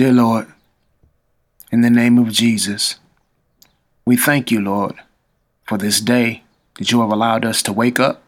[0.00, 0.46] Dear Lord,
[1.70, 2.98] in the name of Jesus,
[4.06, 4.94] we thank you, Lord,
[5.66, 6.42] for this day
[6.78, 8.22] that you have allowed us to wake up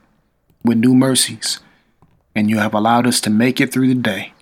[0.62, 1.60] with new mercies
[2.36, 4.34] and you have allowed us to make it through the day.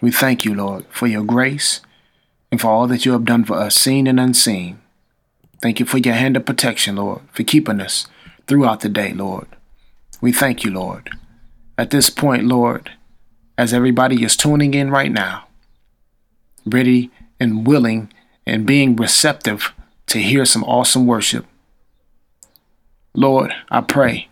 [0.00, 1.82] We thank you, Lord, for your grace
[2.50, 4.80] and for all that you have done for us, seen and unseen.
[5.60, 8.06] Thank you for your hand of protection, Lord, for keeping us
[8.46, 9.48] throughout the day, Lord.
[10.22, 11.10] We thank you, Lord.
[11.76, 12.90] At this point, Lord,
[13.58, 15.44] as everybody is tuning in right now,
[16.64, 18.12] ready and willing
[18.46, 19.72] and being receptive
[20.06, 21.46] to hear some awesome worship,
[23.14, 24.28] Lord, I pray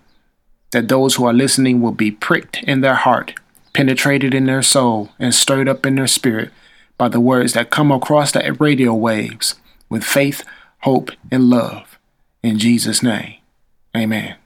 [0.72, 3.34] that those who are listening will be pricked in their heart,
[3.72, 6.50] penetrated in their soul, and stirred up in their spirit
[6.96, 9.56] by the words that come across the radio waves
[9.88, 10.44] with faith,
[10.80, 11.98] hope, and love.
[12.42, 13.36] In Jesus' name,
[13.96, 14.36] amen.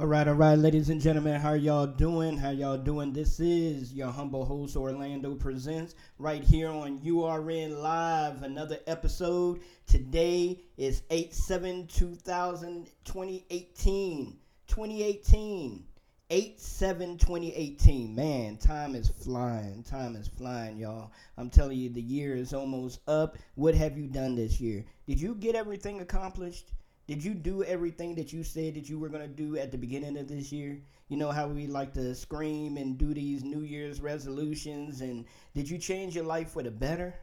[0.00, 2.36] All right, all right, ladies and gentlemen, how y'all doing?
[2.36, 3.12] How y'all doing?
[3.12, 9.58] This is your humble host Orlando Presents right here on URN Live, another episode.
[9.88, 14.36] Today is 8 7 2018.
[14.68, 15.84] 2018.
[16.30, 18.14] 8 7 2018.
[18.14, 19.82] Man, time is flying.
[19.82, 21.10] Time is flying, y'all.
[21.36, 23.36] I'm telling you, the year is almost up.
[23.56, 24.84] What have you done this year?
[25.08, 26.70] Did you get everything accomplished?
[27.08, 29.78] Did you do everything that you said that you were going to do at the
[29.78, 30.78] beginning of this year?
[31.08, 35.70] You know how we like to scream and do these New Year's resolutions and did
[35.70, 37.14] you change your life for the better?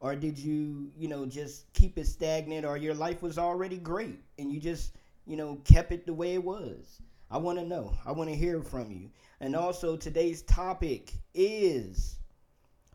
[0.00, 4.20] Or did you, you know, just keep it stagnant or your life was already great
[4.38, 7.02] and you just, you know, kept it the way it was?
[7.30, 7.92] I want to know.
[8.06, 9.10] I want to hear from you.
[9.40, 12.16] And also today's topic is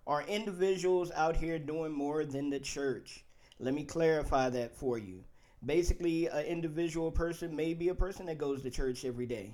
[0.08, 3.24] are individuals out here doing more than the church?
[3.60, 5.24] Let me clarify that for you
[5.66, 9.54] basically an individual person may be a person that goes to church every day.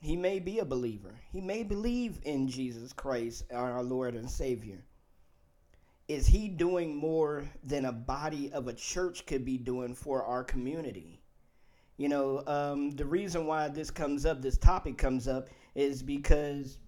[0.00, 1.14] He may be a believer.
[1.32, 4.84] He may believe in jesus christ our lord and savior.
[6.08, 10.44] Is he doing more than a body of a church could be doing for our
[10.44, 11.20] community?
[11.96, 16.78] You know um, the reason why this comes up this topic comes up is because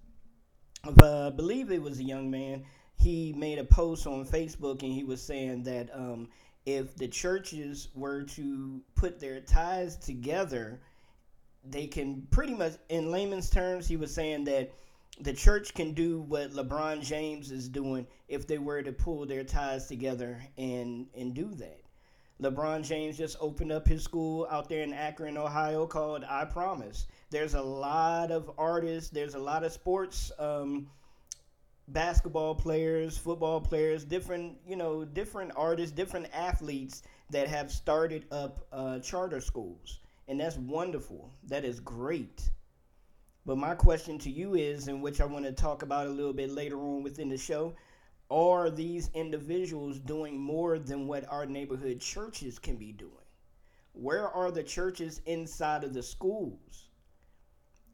[0.84, 2.64] of, uh, i believe it was a young man.
[2.96, 6.28] He made a post on facebook and he was saying that um,
[6.66, 10.80] if the churches were to put their ties together,
[11.64, 14.72] they can pretty much, in layman's terms, he was saying that
[15.20, 19.44] the church can do what LeBron James is doing if they were to pull their
[19.44, 21.80] ties together and and do that.
[22.42, 27.06] LeBron James just opened up his school out there in Akron, Ohio, called I Promise.
[27.30, 29.08] There's a lot of artists.
[29.08, 30.86] There's a lot of sports um,
[31.88, 38.66] basketball players, football players, different you know different artists, different athletes that have started up
[38.72, 41.30] uh, charter schools, and that's wonderful.
[41.48, 42.50] That is great.
[43.44, 46.32] But my question to you is, and which I want to talk about a little
[46.32, 47.76] bit later on within the show,
[48.28, 53.12] are these individuals doing more than what our neighborhood churches can be doing?
[53.92, 56.85] Where are the churches inside of the schools?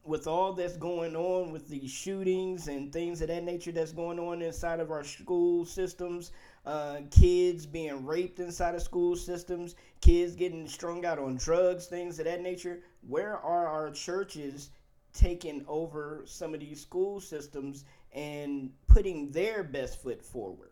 [0.04, 4.18] With all that's going on with these shootings and things of that nature that's going
[4.18, 6.32] on inside of our school systems,
[6.66, 12.18] uh, kids being raped inside of school systems, kids getting strung out on drugs, things
[12.18, 14.70] of that nature, where are our churches
[15.12, 20.70] taking over some of these school systems and putting their best foot forward?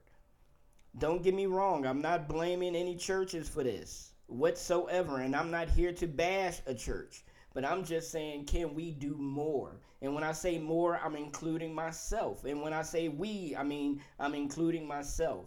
[0.99, 5.69] Don't get me wrong, I'm not blaming any churches for this whatsoever, and I'm not
[5.69, 7.25] here to bash a church.
[7.53, 9.81] But I'm just saying, can we do more?
[10.03, 12.45] And when I say more, I'm including myself.
[12.45, 15.47] And when I say we, I mean, I'm including myself.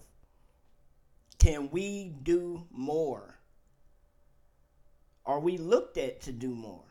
[1.40, 3.40] Can we do more?
[5.26, 6.84] Are we looked at to do more?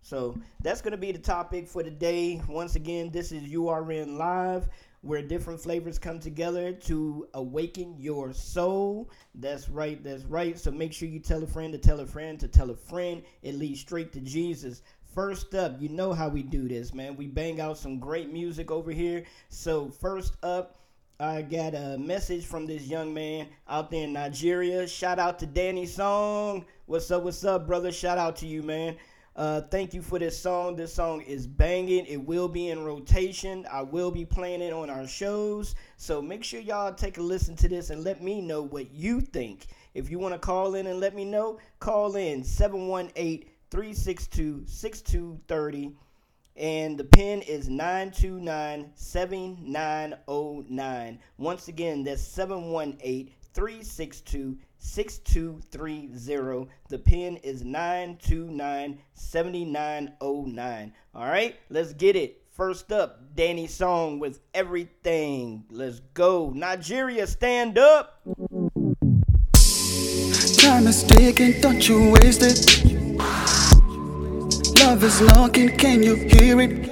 [0.00, 2.40] So that's going to be the topic for today.
[2.48, 4.68] Once again, this is URN Live
[5.06, 9.10] where different flavors come together to awaken your soul.
[9.34, 10.58] That's right, that's right.
[10.58, 13.22] So make sure you tell a friend to tell a friend to tell a friend.
[13.42, 14.82] It leads straight to Jesus.
[15.14, 17.16] First up, you know how we do this, man.
[17.16, 19.24] We bang out some great music over here.
[19.48, 20.80] So, first up,
[21.18, 24.86] I got a message from this young man out there in Nigeria.
[24.86, 26.66] Shout out to Danny Song.
[26.84, 27.90] What's up, what's up, brother?
[27.90, 28.96] Shout out to you, man.
[29.36, 30.76] Uh, thank you for this song.
[30.76, 32.06] This song is banging.
[32.06, 33.66] It will be in rotation.
[33.70, 35.74] I will be playing it on our shows.
[35.98, 39.20] So make sure y'all take a listen to this and let me know what you
[39.20, 39.66] think.
[39.92, 45.94] If you want to call in and let me know, call in 718 362 6230.
[46.56, 51.18] And the pin is 929 7909.
[51.36, 54.56] Once again, that's 718 362
[54.86, 56.68] 6230.
[56.88, 60.92] The pin is 929 7909.
[61.14, 62.42] All right, let's get it.
[62.52, 65.64] First up, Danny Song with Everything.
[65.70, 66.50] Let's go.
[66.54, 68.22] Nigeria, stand up.
[70.56, 72.84] Time is ticking, don't you waste it.
[74.80, 76.90] Love is knocking, can you hear it?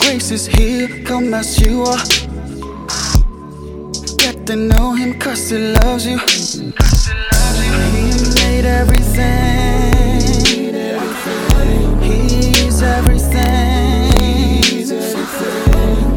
[0.00, 2.23] Grace is here, come as you are.
[4.44, 6.18] Get to know him cause he loves you.
[6.18, 6.26] He
[8.42, 9.94] made everything.
[12.02, 14.12] He's everything.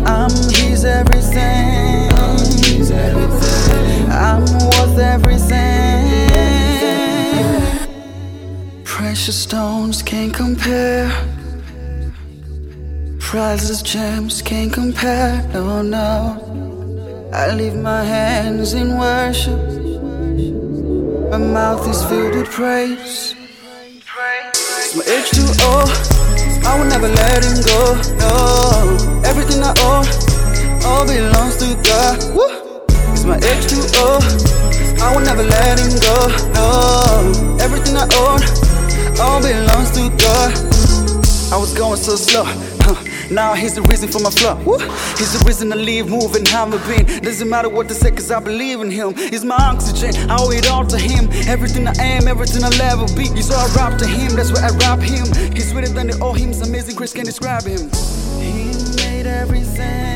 [0.05, 2.11] I'm his everything.
[4.11, 6.19] I'm worth everything.
[8.83, 11.09] Precious stones can't compare.
[13.19, 15.47] Priceless gems can't compare.
[15.53, 16.66] No, no.
[17.37, 19.59] I leave my hands in worship.
[21.29, 23.35] My mouth is filled with praise.
[24.81, 26.65] It's my H2O.
[26.65, 27.93] I will never let him go.
[28.17, 30.05] No, everything I own,
[30.83, 32.17] all belongs to God.
[32.33, 32.81] Woo.
[33.13, 34.99] It's my H2O.
[34.99, 36.17] I will never let him go.
[36.57, 38.41] No, everything I own,
[39.21, 40.57] all belongs to God.
[41.53, 42.76] I was going so slow.
[43.29, 44.55] Now he's the reason for my flow.
[45.17, 47.21] He's the reason I leave, moving, haven't been.
[47.21, 49.15] Doesn't matter what they say, cause I believe in him.
[49.15, 51.29] He's my oxygen, I owe it all to him.
[51.47, 53.27] Everything I am, everything I'll ever be.
[53.27, 55.27] All I rap to him, that's why I rap him.
[55.53, 57.89] He's sweeter than the all hymns, amazing Chris can describe him.
[58.39, 60.06] He made everything.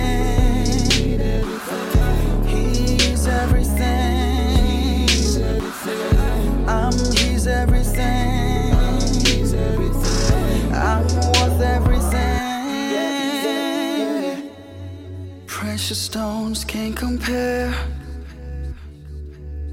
[15.91, 17.75] Precious stones can't compare.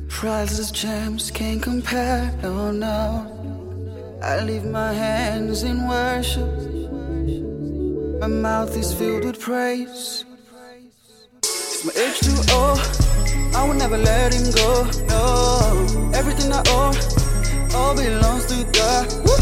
[0.08, 2.36] Priceless gems can't compare.
[2.42, 4.18] No, no.
[4.20, 6.50] I leave my hands in worship.
[8.20, 10.24] My mouth is filled with praise.
[11.44, 13.54] It's my H2O.
[13.54, 14.90] I will never let him go.
[15.06, 16.96] No, everything I own,
[17.76, 19.06] all belongs to God.
[19.22, 19.36] Woo.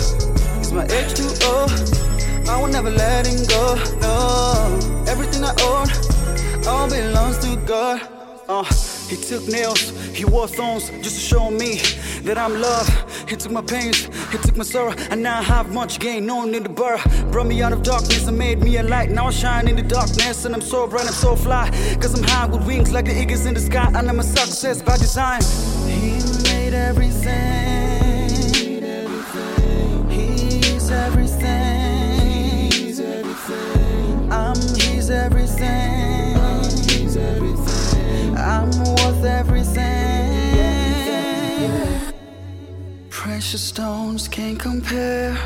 [0.60, 2.50] It's my H2O.
[2.50, 3.76] I will never let him go.
[4.02, 5.88] No, everything I own,
[6.66, 8.00] all belongs to God.
[8.48, 8.62] Uh,
[9.08, 11.80] he took nails, he wore thorns just to show me
[12.22, 12.90] that I'm loved.
[13.28, 16.26] He took my pains, he took my sorrow, and now I have much gain.
[16.26, 16.98] Known in the burr,
[17.32, 19.10] brought me out of darkness and made me a light.
[19.10, 21.70] Now I shine in the darkness, and I'm so bright, I'm so fly.
[22.00, 24.80] Cause I'm high with wings like the eagles in the sky, and I'm a success
[24.82, 25.42] by design.
[25.86, 28.30] He made everything.
[30.08, 31.72] He's everything.
[34.30, 36.15] I'm his everything.
[38.46, 39.82] I'm worth everything.
[43.10, 45.36] Precious stones can't compare.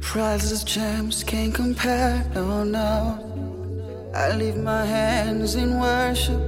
[0.00, 2.24] Priceless gems can't compare.
[2.36, 4.12] No, no.
[4.14, 6.40] I leave my hands in worship.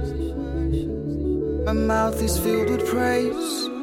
[1.65, 3.74] My mouth is filled with praise.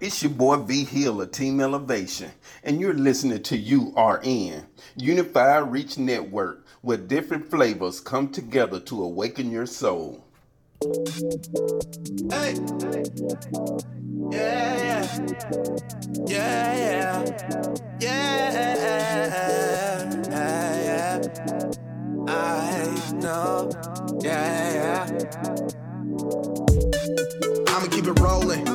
[0.00, 2.30] It's your boy V Hill of Team Elevation,
[2.62, 4.64] and you're listening to URN,
[4.96, 10.24] Unified Reach Network, where different flavors come together to awaken your soul.
[12.30, 12.54] Hey.
[14.30, 15.26] Yeah, yeah.
[16.28, 17.24] Yeah, yeah.
[18.00, 18.52] Yeah,
[20.86, 21.28] yeah.
[22.28, 23.70] I know.
[24.22, 25.68] Yeah, yeah.
[27.68, 28.66] I'ma keep it rolling.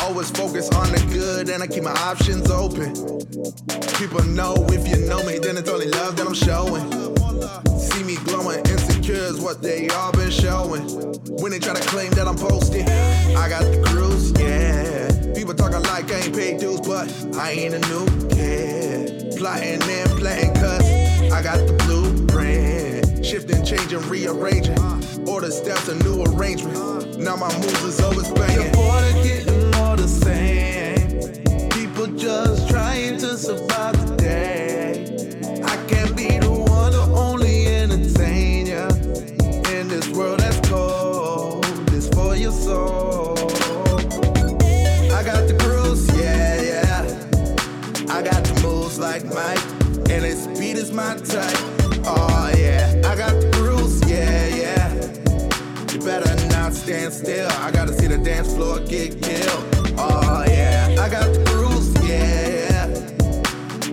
[0.00, 2.94] Always focus on the good and I keep my options open.
[3.96, 6.84] People know if you know me, then it's only love that I'm showing.
[7.78, 10.82] See me glowing, insecure is what they all been showing.
[11.40, 15.34] When they try to claim that I'm posting, I got the cruise, yeah.
[15.34, 19.36] People talking like I ain't paid dues, but I ain't a new kid.
[19.38, 20.84] Plotting and playing cause
[21.32, 23.24] I got the blueprint.
[23.24, 24.99] Shifting, changing, rearranging.
[25.26, 27.18] Order steps, a new arrangement.
[27.18, 28.64] Now my moves is always banging.
[28.64, 31.68] Your border getting more the same.
[31.70, 35.04] People just trying to survive the day.
[35.64, 38.88] I can't be the one to only entertain ya.
[39.70, 43.36] In this world that's cold, it's for your soul.
[45.12, 48.14] I got the cruise, yeah, yeah.
[48.14, 49.62] I got the moves like Mike,
[50.10, 51.79] and its speed is my type.
[56.70, 57.48] not stand still.
[57.58, 59.64] I gotta see the dance floor get killed.
[59.98, 62.86] Oh yeah, I got the rules, yeah.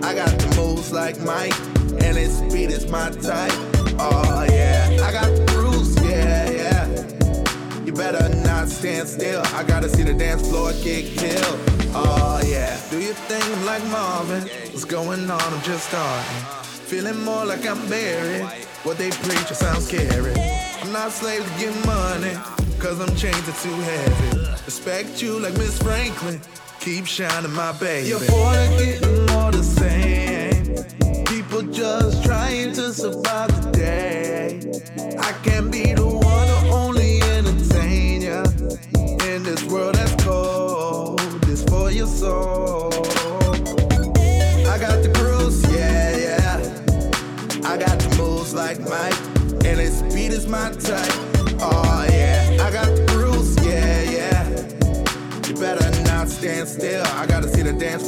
[0.06, 1.58] I got the moves like Mike,
[2.02, 3.52] and his speed is my type.
[3.98, 7.84] Oh yeah, I got the rules, yeah, yeah.
[7.84, 9.42] You better not stand still.
[9.54, 11.58] I gotta see the dance floor get killed.
[11.94, 14.42] Oh yeah, do your thing like Marvin.
[14.70, 15.40] What's going on?
[15.40, 16.42] I'm just starting.
[16.86, 18.46] Feeling more like I'm buried.
[18.84, 20.34] What they preach, it sounds scary.
[20.80, 22.36] I'm not slave to get money
[22.78, 24.38] cause I'm chains to too heavy.
[24.64, 26.40] Respect you like Miss Franklin.
[26.80, 28.08] Keep shining, my baby.
[28.08, 30.17] Your boy getting more the same.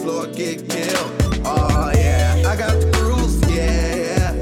[0.02, 1.12] Floor get killed.
[1.44, 4.32] Oh yeah, I got the bruise, yeah.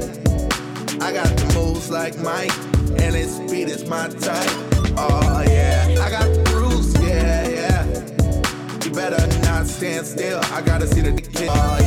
[1.05, 2.55] I got the moves like Mike,
[3.01, 4.49] and his speed is my type.
[4.97, 8.85] Oh yeah, I got the bruise, yeah, yeah.
[8.85, 10.39] You better not stand still.
[10.51, 11.51] I gotta see the kill.
[11.51, 11.78] Oh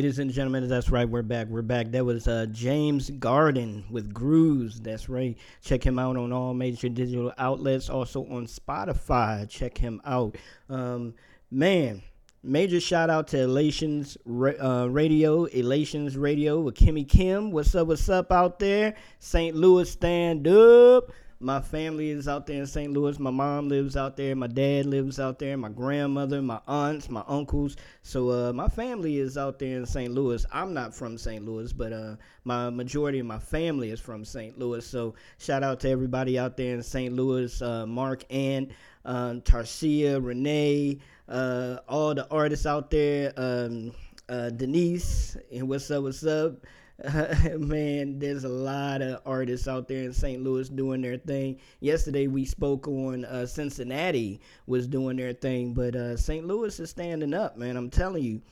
[0.00, 1.06] ladies and gentlemen, that's right.
[1.06, 1.48] We're back.
[1.48, 1.90] We're back.
[1.90, 4.80] That was uh, James Garden with Grooves.
[4.80, 5.36] That's right.
[5.60, 7.90] Check him out on all major digital outlets.
[7.90, 9.46] Also on Spotify.
[9.46, 10.38] Check him out.
[10.70, 11.12] Um,
[11.50, 12.00] man,
[12.42, 17.50] major shout out to Elations uh, Radio, Elations Radio with Kimmy Kim.
[17.50, 17.88] What's up?
[17.88, 18.94] What's up out there?
[19.18, 19.54] St.
[19.54, 21.12] Louis, stand up.
[21.42, 22.92] My family is out there in St.
[22.92, 23.18] Louis.
[23.18, 24.36] My mom lives out there.
[24.36, 25.56] My dad lives out there.
[25.56, 27.78] My grandmother, my aunts, my uncles.
[28.02, 30.12] So uh, my family is out there in St.
[30.12, 30.44] Louis.
[30.52, 31.42] I'm not from St.
[31.42, 34.58] Louis, but uh, my majority of my family is from St.
[34.58, 34.84] Louis.
[34.84, 37.14] So shout out to everybody out there in St.
[37.14, 37.62] Louis.
[37.62, 38.70] Uh, Mark and
[39.06, 43.32] uh, Tarcia, Renee, uh, all the artists out there.
[43.38, 43.92] Um,
[44.28, 46.02] uh, Denise, and what's up?
[46.04, 46.52] What's up?
[47.58, 50.42] man, there's a lot of artists out there in St.
[50.42, 51.58] Louis doing their thing.
[51.80, 56.46] Yesterday we spoke on uh, Cincinnati was doing their thing, but uh, St.
[56.46, 57.76] Louis is standing up, man.
[57.76, 58.42] I'm telling you.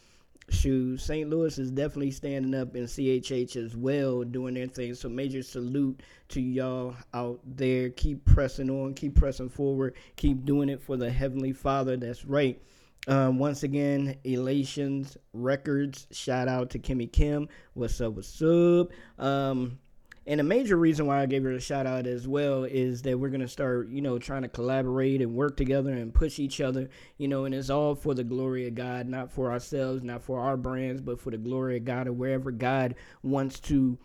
[0.51, 1.29] Shoot, St.
[1.29, 4.95] Louis is definitely standing up in CHH as well, doing their thing.
[4.95, 6.01] So major salute
[6.31, 7.91] to y'all out there.
[7.91, 11.99] Keep pressing on, keep pressing forward, keep doing it for the Heavenly Father.
[11.99, 12.59] That's right.
[13.07, 16.07] Um, once again, Elations Records.
[16.11, 17.49] Shout out to Kimmy Kim.
[17.75, 18.15] What's up?
[18.15, 18.91] What's up?
[19.19, 19.79] Um,
[20.27, 23.19] and a major reason why I gave her a shout out as well is that
[23.19, 26.91] we're gonna start, you know, trying to collaborate and work together and push each other,
[27.17, 30.41] you know, and it's all for the glory of God, not for ourselves, not for
[30.41, 33.97] our brands, but for the glory of God and wherever God wants to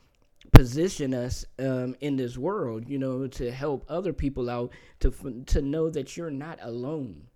[0.54, 4.72] position us um, in this world, you know, to help other people out
[5.02, 5.12] to
[5.48, 7.28] to know that you're not alone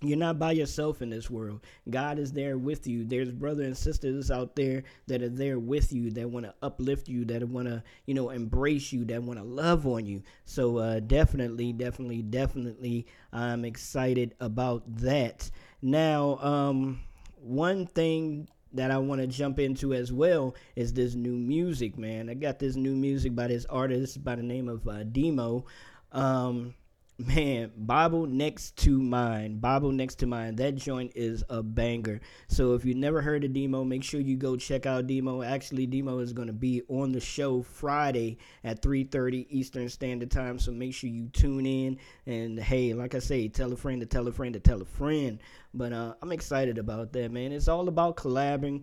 [0.00, 1.60] you're not by yourself in this world.
[1.88, 3.04] God is there with you.
[3.04, 7.08] There's brothers and sisters out there that are there with you, that want to uplift
[7.08, 10.22] you, that want to, you know, embrace you, that want to love on you.
[10.44, 15.50] So uh, definitely, definitely, definitely, I'm excited about that.
[15.80, 17.00] Now, um,
[17.40, 22.28] one thing that I want to jump into as well is this new music, man.
[22.28, 25.64] I got this new music by this artist by the name of uh, Demo.
[26.10, 26.74] Um,
[27.18, 29.58] man bible next to mine.
[29.58, 30.56] Bible next to mine.
[30.56, 32.20] That joint is a banger.
[32.48, 35.42] So if you never heard of demo make sure you go check out demo.
[35.42, 40.58] Actually demo is going to be on the show friday at 3.30 eastern standard time
[40.58, 41.98] so make sure you tune in.
[42.26, 44.86] And hey like i say tell a friend to tell a friend to tell a
[44.86, 45.38] friend.
[45.72, 47.52] But uh, i'm excited about that man.
[47.52, 48.82] It's all about collabing.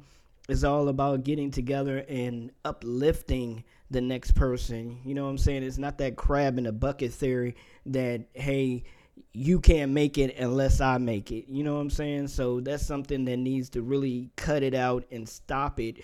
[0.49, 4.99] It's all about getting together and uplifting the next person.
[5.05, 5.63] You know what I'm saying?
[5.63, 7.55] It's not that crab in a bucket theory
[7.87, 8.83] that, hey,
[9.33, 11.47] you can't make it unless I make it.
[11.47, 12.27] You know what I'm saying?
[12.27, 16.03] So that's something that needs to really cut it out and stop it.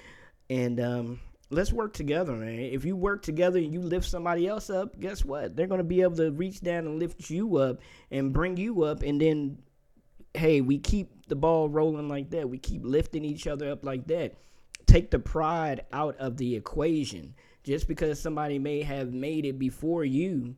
[0.50, 2.60] And um, let's work together, man.
[2.60, 5.56] If you work together and you lift somebody else up, guess what?
[5.56, 7.79] They're going to be able to reach down and lift you up
[8.12, 9.01] and bring you up.
[9.01, 9.58] And then,
[10.34, 12.50] hey, we keep keep the ball rolling like that.
[12.50, 14.36] We keep lifting each other up like that.
[14.86, 17.36] Take the pride out of the equation.
[17.67, 20.55] Just because somebody may have made it before you,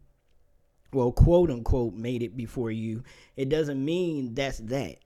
[0.94, 3.02] well, quote unquote, made it before you,
[3.36, 4.98] it doesn't mean that's that.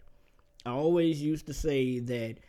[0.65, 2.39] I always used to say that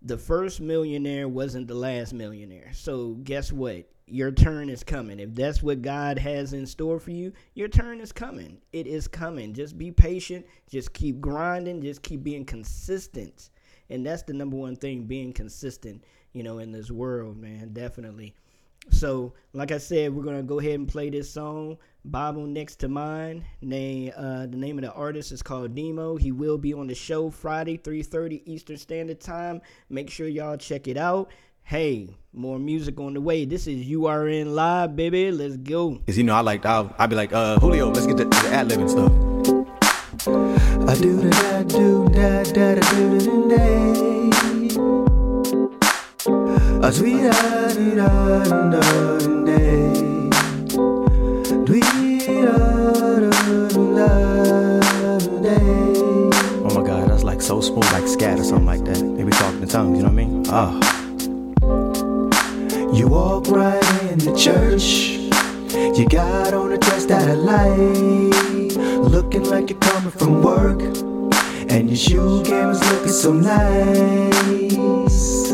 [0.00, 2.70] the first millionaire wasn't the last millionaire.
[2.72, 3.90] So, guess what?
[4.06, 5.20] Your turn is coming.
[5.20, 8.56] If that's what God has in store for you, your turn is coming.
[8.72, 9.52] It is coming.
[9.52, 10.46] Just be patient.
[10.66, 11.82] Just keep grinding.
[11.82, 13.50] Just keep being consistent.
[13.90, 17.74] And that's the number one thing being consistent, you know, in this world, man.
[17.74, 18.34] Definitely.
[18.90, 21.78] So, like I said, we're gonna go ahead and play this song.
[22.04, 23.44] Bible next to mine.
[23.60, 26.16] Name uh, the name of the artist is called Demo.
[26.16, 29.60] He will be on the show Friday, 3:30 Eastern Standard Time.
[29.90, 31.30] Make sure y'all check it out.
[31.62, 33.44] Hey, more music on the way.
[33.44, 35.30] This is URN live, baby.
[35.30, 36.00] Let's go.
[36.06, 38.30] Cause you know I like I'll, I'll be like uh Julio, let's get to, to
[38.30, 39.12] the ad lib and stuff.
[40.88, 43.68] I do da da do da da da do da da
[46.86, 47.20] A sweet
[47.78, 47.80] Oh
[56.74, 59.00] my god, that's like so smooth, like scat or something like that.
[59.00, 60.44] Maybe talking in tongues, you know what I mean?
[60.48, 60.74] Ah.
[62.92, 63.80] You walk right
[64.10, 65.12] in the church.
[65.96, 68.74] You got on a dress that I like.
[69.08, 70.80] Looking like you're coming from work.
[71.70, 75.47] And your shoe game is looking so nice.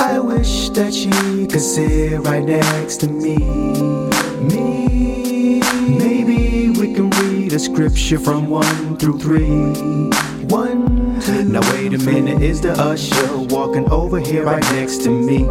[0.00, 3.36] I wish that you could sit right next to me.
[4.38, 5.60] Me.
[5.98, 9.48] Maybe we can read a scripture from one through three.
[10.46, 11.44] One, two.
[11.44, 15.44] Now wait a minute, is the usher walking over here right next to me?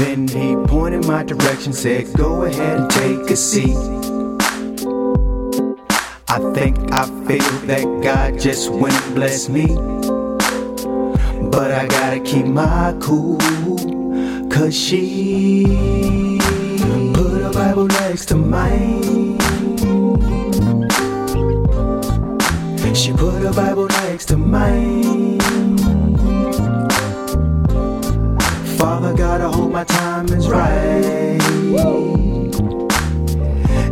[0.00, 3.76] Then he pointed my direction, said, Go ahead and take a seat.
[6.28, 10.15] I think I feel that God just went and blessed me.
[11.56, 13.38] But I gotta keep my cool,
[14.50, 15.64] cause she
[17.14, 19.38] put a Bible next to mine.
[22.94, 25.40] She put a Bible next to mine.
[28.76, 31.40] Father God, I hope my time is right.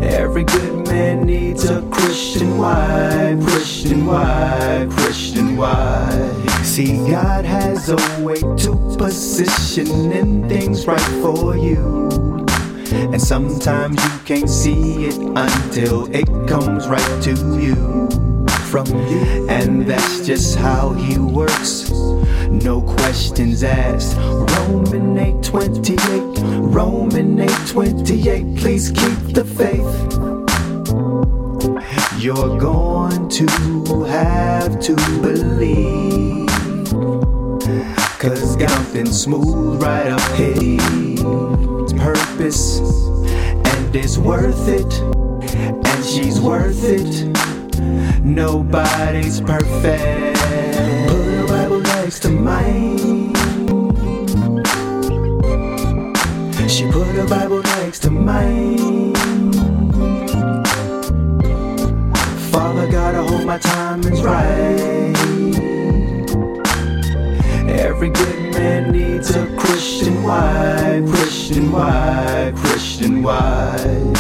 [0.02, 6.64] Every good man needs a Christian wife, Christian wife, Christian wife.
[6.64, 12.08] See, God has a way to positioning things right for you.
[13.12, 18.08] And sometimes you can't see it until it comes right to you.
[18.70, 19.46] From you.
[19.48, 21.90] And that's just how he works.
[22.48, 24.16] No questions asked.
[24.16, 26.42] Roman 828,
[26.74, 30.33] Roman 828, please keep the faith.
[32.24, 36.48] You're going to have to believe.
[38.18, 40.80] Cause something smooth right up here.
[41.82, 44.90] It's purpose, and it's worth it.
[45.52, 47.28] And she's worth it.
[48.24, 50.38] Nobody's perfect.
[51.10, 53.34] Put a Bible next to mine.
[56.70, 59.43] She put a Bible next to mine.
[63.44, 65.14] My timing's right.
[67.68, 74.14] Every good man needs a Christian wife, Christian wife, Christian wife.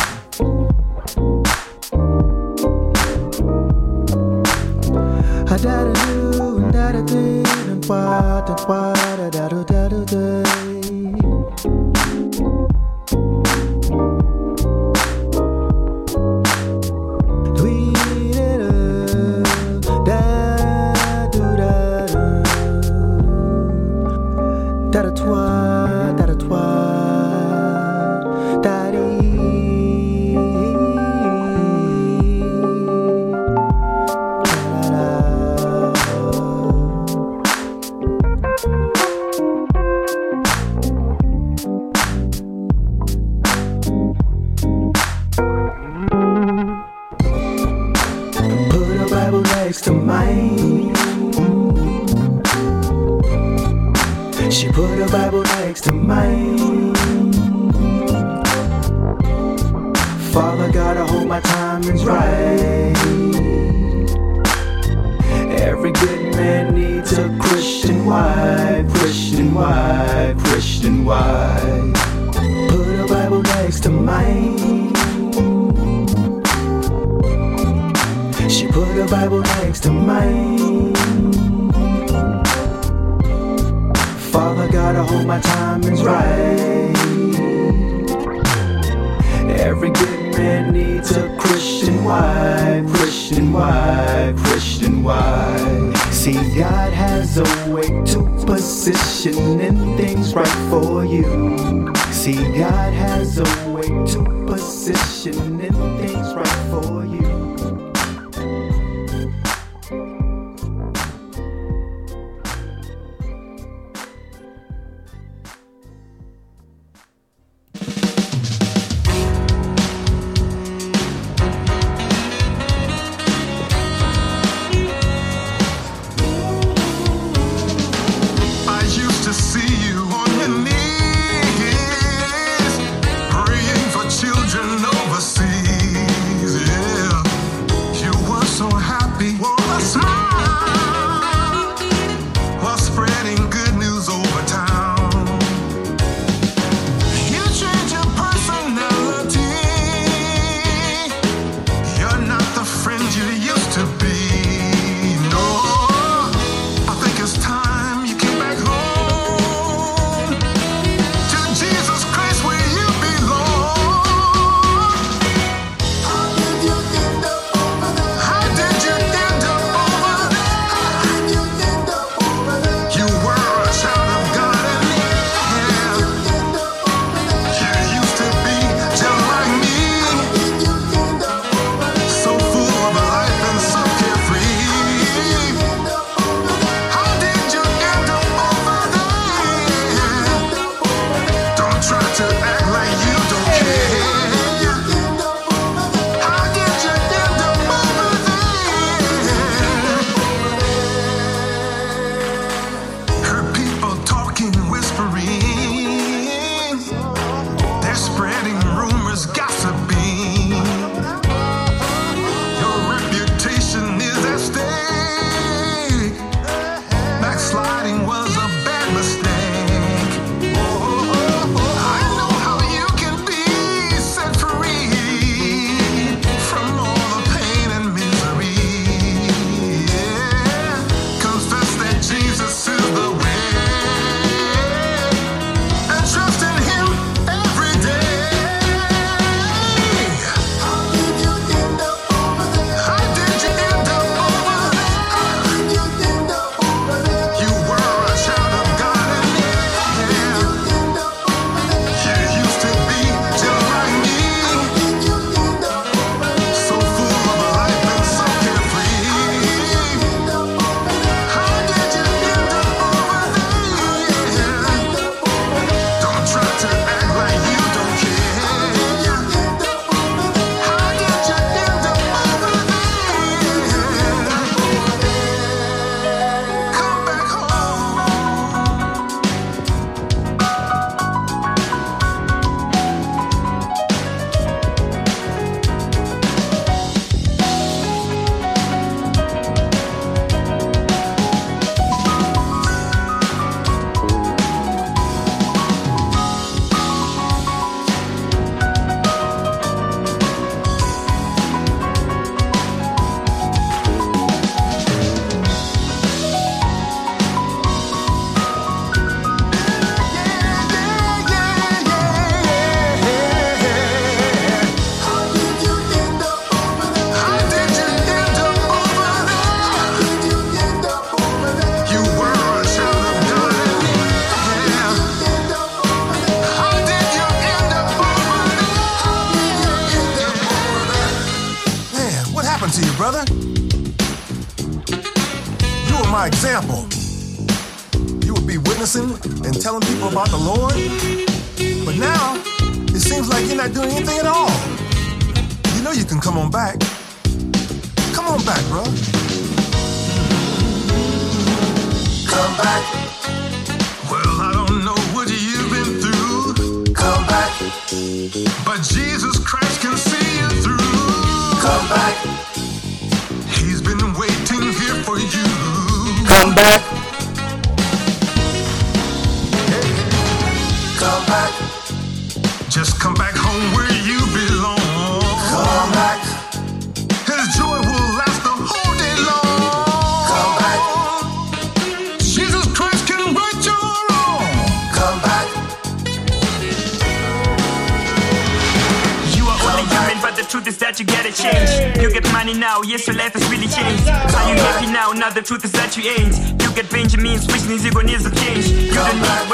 [5.46, 7.00] Da da do, da da
[9.30, 10.63] da da da da.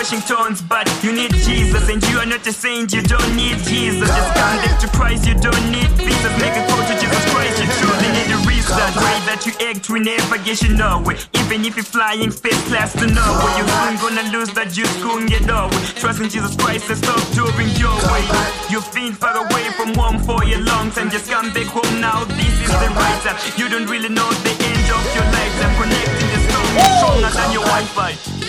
[0.00, 1.84] Washingtons, but you need Jesus.
[1.92, 4.08] And you are not a saint, you don't need Jesus.
[4.08, 6.32] Just come back to Christ, you don't need visas.
[6.40, 8.80] Make a call to Jesus Christ, you truly need a reason.
[8.96, 11.20] Way that you act, we never get you nowhere.
[11.36, 15.28] Even if you're flying first class to nowhere, you're soon gonna lose that juice, soon
[15.28, 15.76] get over.
[16.00, 18.24] Trust in Jesus Christ and stop doing your way.
[18.72, 21.12] You've been far away from home for a long time.
[21.12, 23.36] Just come back home now, this is the right time.
[23.60, 25.52] You don't really know the end of your life.
[25.60, 28.39] I'm connecting the storm, stronger than your Wi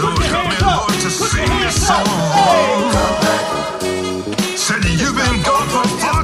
[0.00, 0.06] Fi.
[0.06, 2.06] So help me, Lord, to sing this song.
[4.56, 6.19] Said you've been gone for far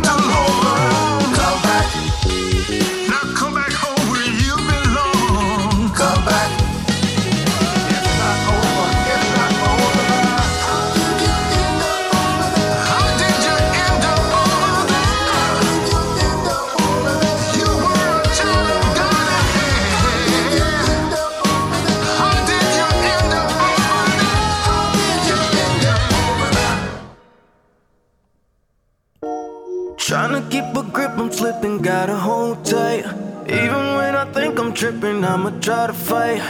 [33.49, 36.43] Even when I think I'm tripping, I'ma try to fight.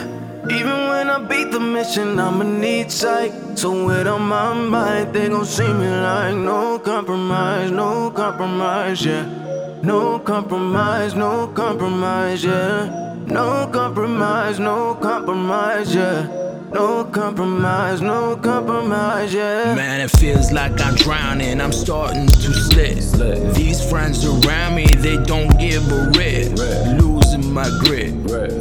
[0.51, 3.33] Even when I beat the mission, I'ma need sight.
[3.59, 9.29] So with on my mind, they gon' see me like no compromise, no compromise, yeah.
[9.83, 13.15] No compromise, no compromise, yeah.
[13.27, 16.46] No compromise, no compromise, yeah.
[16.77, 19.75] No compromise, no compromise, yeah.
[19.75, 22.99] Man, it feels like I'm drowning, I'm starting to slip.
[23.55, 26.53] These friends around me, they don't give a rip.
[27.01, 28.13] Losing my grip,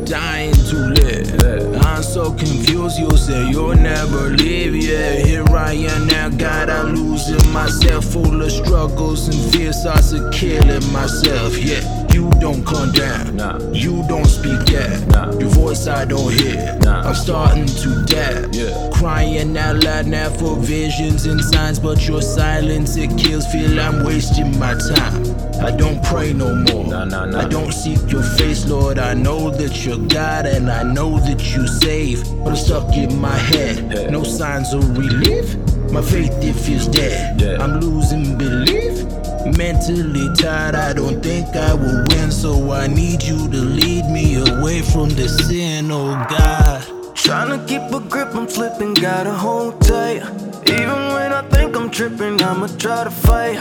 [0.05, 1.75] dying to live.
[1.83, 4.77] I'm so confused, you say you'll never leave.
[4.77, 8.05] Yeah, here I am now, God, I'm losing myself.
[8.05, 11.57] Full of struggles and fears, of killing myself.
[11.57, 15.37] Yeah, you don't come down, you don't speak that.
[15.37, 16.79] Your voice I don't hear.
[16.87, 21.77] I'm starting to dab, crying out loud now for visions and signs.
[21.77, 23.45] But your silence it kills.
[23.51, 25.23] Feel I'm wasting my time.
[25.61, 26.93] I don't pray no more.
[26.95, 28.97] I don't seek your face, Lord.
[28.97, 32.23] I know that you're God and I know that you save.
[32.43, 34.09] But I'm stuck in my head.
[34.09, 35.57] No signs of relief.
[35.91, 37.41] My faith it feels dead.
[37.59, 39.03] I'm losing belief.
[39.45, 42.31] Mentally tired, I don't think I will win.
[42.31, 46.81] So I need you to lead me away from the sin, oh God.
[47.13, 50.23] Tryna keep a grip, I'm slipping, gotta hold tight.
[50.67, 53.57] Even when I think I'm tripping, I'ma try to fight.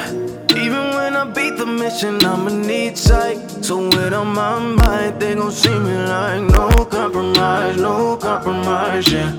[0.56, 3.38] Even when I beat the mission, I'ma need sight.
[3.64, 9.32] So with on my mind, they gon' see me like no compromise, no compromise, yeah.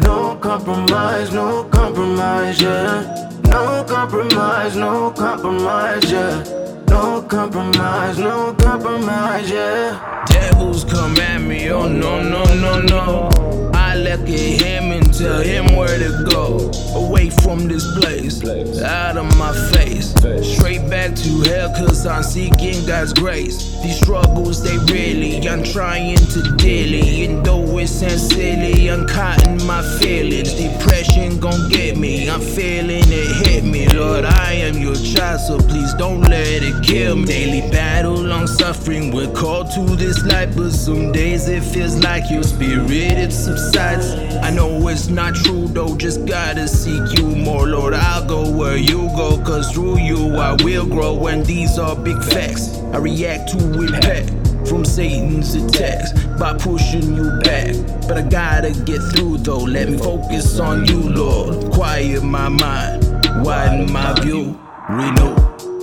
[0.00, 3.33] No compromise, no compromise, yeah.
[3.54, 6.42] No compromise, no compromise, yeah.
[6.88, 10.24] No compromise, no compromise, yeah.
[10.26, 13.30] Devils come at me, oh no, no, no, no.
[13.72, 16.70] I look at him and tell him where to go.
[16.94, 18.42] Away from this place,
[18.82, 20.12] out of my face.
[20.56, 23.80] Straight back to hell, cause I'm seeking God's grace.
[23.82, 27.24] These struggles, they really, I'm trying to daily.
[27.24, 30.54] And though it sounds silly, I'm caught in my feelings.
[30.54, 33.88] Depression gon' get me, I'm feeling it hit me.
[33.88, 37.26] Lord, I am your child, so please don't let it kill me.
[37.26, 42.30] Daily battle, long suffering, we're called to this life, but some days it feels like
[42.30, 44.14] your spirit it subsides.
[44.42, 47.94] I know it's not true though, just gotta seek you more, Lord.
[47.94, 52.22] I'll go where you go, cause through you I will grow, and these are big
[52.22, 52.78] facts.
[52.92, 57.74] I react to it back from Satan's attacks by pushing you back.
[58.06, 61.72] But I gotta get through though, let me focus on you, Lord.
[61.72, 63.04] Quiet my mind,
[63.44, 65.34] widen my view, renew.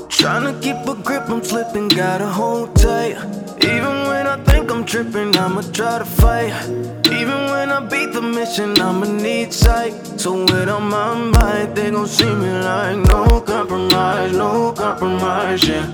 [0.08, 3.18] Tryna keep a grip, I'm slipping, gotta hold tight.
[3.64, 7.01] Even when I think I'm tripping, I'ma try to fight.
[7.22, 9.94] Even when I beat the mission, I'ma need sight.
[10.20, 15.86] So with on my mind, they gon' see me like no compromise, no compromise, yeah.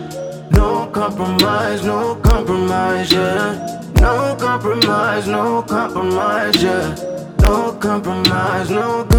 [0.51, 3.91] No compromise, no compromise, yeah.
[3.99, 6.95] No compromise, no compromise, yeah.
[7.41, 9.16] No compromise, no compromise,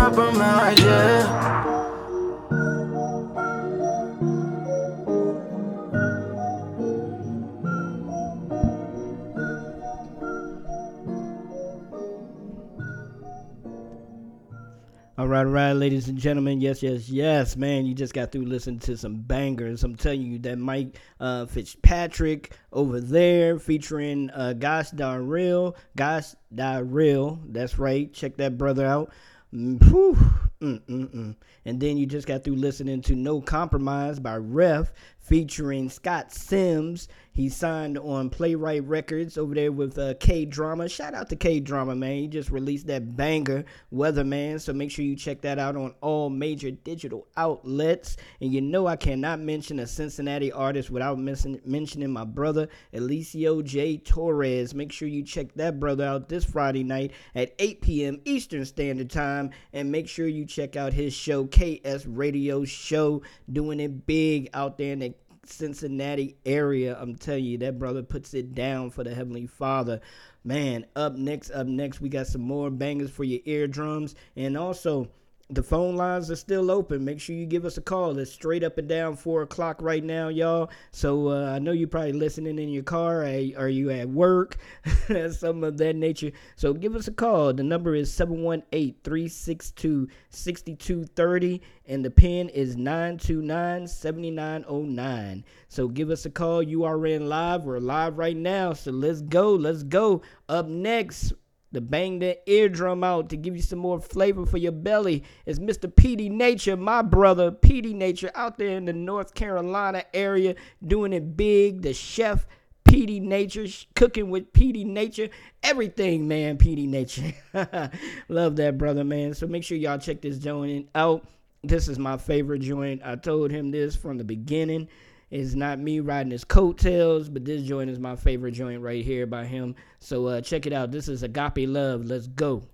[15.29, 16.61] right, all right, ladies and gentlemen.
[16.61, 17.85] Yes, yes, yes, man.
[17.85, 19.85] You just got through listening to some bangers.
[19.85, 25.77] I'm telling you that Mike uh, Fitzpatrick over there featuring uh, Gosh Darrell.
[25.97, 26.35] Gosh.
[26.51, 28.13] That's right.
[28.13, 29.13] Check that brother out.
[29.53, 30.17] Mm, whew.
[30.61, 31.37] Mm, mm, mm.
[31.65, 34.93] And then you just got through listening to No Compromise by Ref
[35.29, 37.09] featuring Scott Sims.
[37.39, 40.89] He signed on Playwright Records over there with uh, K Drama.
[40.89, 42.17] Shout out to K Drama, man.
[42.17, 44.61] He just released that banger, Weatherman.
[44.61, 48.17] So make sure you check that out on all major digital outlets.
[48.41, 53.63] And you know I cannot mention a Cincinnati artist without mention, mentioning my brother, Elicio
[53.63, 53.99] J.
[53.99, 54.75] Torres.
[54.75, 58.21] Make sure you check that brother out this Friday night at 8 p.m.
[58.25, 59.51] Eastern Standard Time.
[59.73, 64.77] And make sure you check out his show, KS Radio Show, doing it big out
[64.77, 65.15] there in the
[65.49, 66.97] Cincinnati area.
[67.01, 70.01] I'm telling you, that brother puts it down for the Heavenly Father.
[70.45, 74.15] Man, up next, up next, we got some more bangers for your eardrums.
[74.37, 75.09] And also,
[75.51, 77.05] the phone lines are still open.
[77.05, 78.19] Make sure you give us a call.
[78.19, 80.71] It's straight up and down four o'clock right now, y'all.
[80.91, 83.23] So uh, I know you're probably listening in your car.
[83.23, 84.59] Are you at work?
[85.31, 86.33] Some of that nature.
[86.57, 87.55] So give us a call.
[87.55, 95.45] The number is 718 362 6230 and the pin is 929 7909.
[95.69, 96.63] So give us a call.
[96.63, 97.65] You are in live.
[97.65, 98.75] We're live right now.
[98.75, 99.55] So let's go.
[99.55, 100.21] Let's go.
[100.51, 101.33] Up next
[101.75, 105.61] to bang that eardrum out to give you some more flavor for your belly is
[105.61, 105.93] Mr.
[105.93, 110.55] PD Nature, my brother, PD Nature, out there in the North Carolina area
[110.87, 111.83] doing it big.
[111.83, 112.47] The chef,
[112.85, 115.29] PD Nature, cooking with PD Nature,
[115.63, 117.35] everything, man, PD Nature.
[118.29, 119.35] Love that brother, man.
[119.35, 121.27] So make sure y'all check this joint out.
[121.63, 123.03] This is my favorite joint.
[123.05, 124.89] I told him this from the beginning.
[125.31, 129.27] It's not me riding his coattails, but this joint is my favorite joint right here
[129.27, 129.75] by him.
[130.01, 130.91] So uh, check it out.
[130.91, 132.07] This is Agape Love.
[132.07, 132.55] Let's go.
[132.57, 132.65] Woo!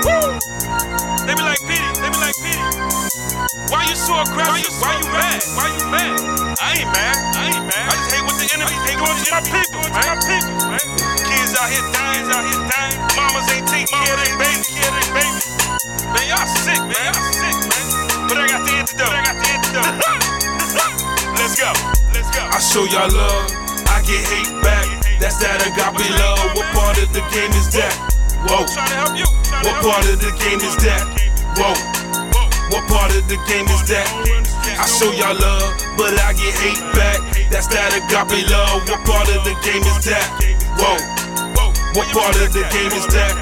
[0.00, 0.24] Woo!
[1.28, 1.84] They be like Pity.
[2.00, 2.64] They be like Pity.
[3.68, 4.56] Why you so aggressive?
[4.56, 5.44] Why you, Why you mad?
[5.52, 6.16] Why you mad?
[6.64, 7.16] I ain't mad.
[7.36, 7.84] I ain't mad.
[7.84, 10.00] I just hate what the enemy hate doing to my people, man.
[10.00, 10.80] My people, man.
[11.28, 12.96] Kids out here dying, out here dying.
[13.20, 15.44] Mamas ain't taking care of their baby, care of their baby.
[16.08, 17.04] Man, y'all sick, man.
[17.04, 17.84] Y'all sick, man.
[18.32, 19.12] But I got the antidote.
[19.12, 19.43] But I got the
[21.34, 21.66] Let's go.
[22.14, 22.46] Let's go.
[22.46, 23.50] I show y'all love,
[23.90, 24.86] I get hate back.
[25.18, 26.54] That's that agape love.
[26.54, 27.90] What part of the game is that?
[28.46, 28.62] Whoa.
[29.66, 31.02] What part of the game is that?
[31.58, 31.74] Whoa.
[32.70, 34.06] What part of the game is that?
[34.78, 37.18] I show y'all love, but I get hate back.
[37.50, 38.86] That's that agape love.
[38.86, 40.26] What part of the game is that?
[40.78, 41.02] Whoa.
[41.98, 43.34] What part of the game is that?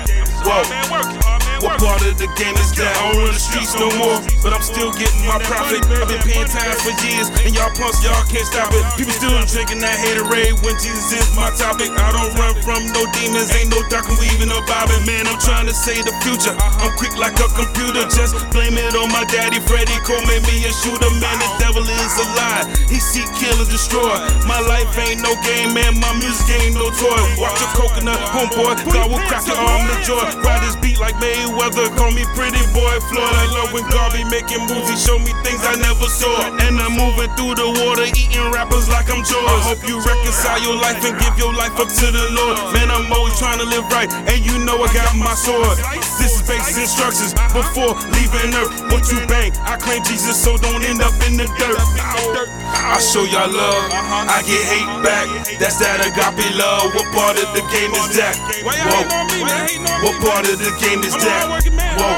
[0.48, 1.31] Whoa.
[1.62, 2.90] What part of the game is that?
[2.90, 5.86] I don't run the streets no more, but I'm still getting my profit.
[5.94, 8.82] I've been paying time for years, and y'all punks, y'all can't stop it.
[8.98, 11.94] People still drinking that haterade when Jesus is my topic.
[11.94, 15.06] I don't run from no demons, ain't no dark weaving no bobbing.
[15.06, 16.50] Man, I'm trying to save the future.
[16.82, 19.62] I'm quick like a computer, just blame it on my daddy.
[19.62, 21.38] Freddie Cole made me a shooter, man.
[21.38, 22.66] The devil is a lie.
[22.90, 24.18] He seek, kill, and destroy.
[24.50, 25.94] My life ain't no game, man.
[26.02, 27.22] My music ain't no toy.
[27.38, 28.82] Watch a coconut, homeboy.
[28.90, 30.26] God will crack your arm the joy.
[30.42, 31.51] Ride this beat like Mayweather.
[31.52, 33.28] Call me pretty boy Floyd.
[33.28, 34.88] I love when God making moves.
[34.88, 36.48] He show me things I never saw.
[36.64, 39.44] And I'm moving through the water, eating rappers like I'm George.
[39.44, 42.56] I hope you reconcile your life and give your life up to the Lord.
[42.72, 45.76] Man, I'm always trying to live right, and you know I got my sword.
[46.16, 48.72] This is basic instructions before leaving earth.
[48.88, 51.78] What you bang, I claim Jesus, so don't end up in the dirt.
[52.72, 55.28] I show y'all love, I get hate back.
[55.60, 56.96] That's that agape love.
[56.96, 58.34] What part of the game is that?
[58.64, 59.04] Whoa.
[60.02, 61.41] What part of the game is that?
[61.42, 62.14] Whoa.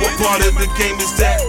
[0.00, 1.40] What part of the game is that?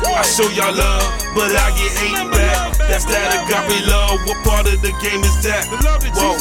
[0.00, 1.04] I show y'all love,
[1.36, 2.76] but I get hate back.
[2.88, 4.24] That's that agape love.
[4.24, 5.68] What part of the game is that?
[6.16, 6.40] Whoa.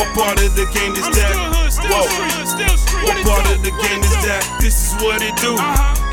[0.00, 1.36] What part of the game is that?
[1.84, 2.08] Whoa.
[3.04, 4.42] What part of the game is that?
[4.60, 5.52] This is what it do.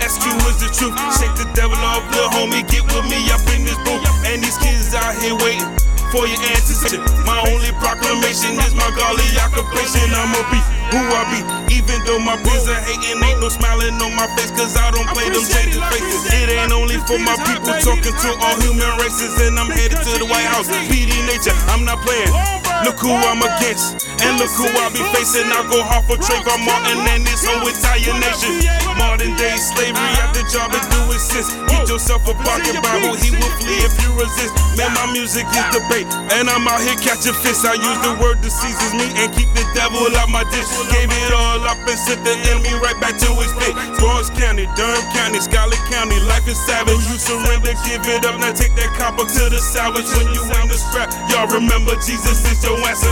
[0.03, 0.95] SQ is the truth.
[1.15, 2.67] Shake the devil off, little homie.
[2.67, 4.03] Get with me up in this booth.
[4.27, 5.71] And these kids out here waiting
[6.11, 6.99] for your answers.
[7.23, 10.11] My only proclamation is my godly occupation.
[10.11, 10.59] I'ma be
[10.91, 11.39] who I be,
[11.79, 13.23] even though my biz are hating.
[13.23, 16.27] Ain't no smiling on my face, cause I don't play them changing faces.
[16.35, 19.39] It ain't only for my people, talking to all human races.
[19.39, 20.67] And I'm headed to the White House.
[20.91, 22.60] PD nature, I'm not playing.
[22.81, 25.45] Look who I'm against, and look who I'll be facing.
[25.53, 28.65] I go hard for Trayvon Martin and this whole entire nation.
[28.97, 31.53] Modern day slavery at the job and do it since.
[31.69, 34.53] Get yourself a pocket Bible, he will flee if you resist.
[34.77, 37.61] Man, my music is debate, and I'm out here catching fish.
[37.65, 40.67] I use the word that seasons me and keep the devil out my dish.
[40.89, 43.77] Gave it all up and sent the enemy right back to his pit.
[44.01, 46.97] Bronx County, Durham County, Scholar County, life is savage.
[47.09, 50.09] You surrender, give it up, now take that copper to the salvage.
[50.17, 53.11] When you ain't the scrap, y'all remember Jesus is your answer.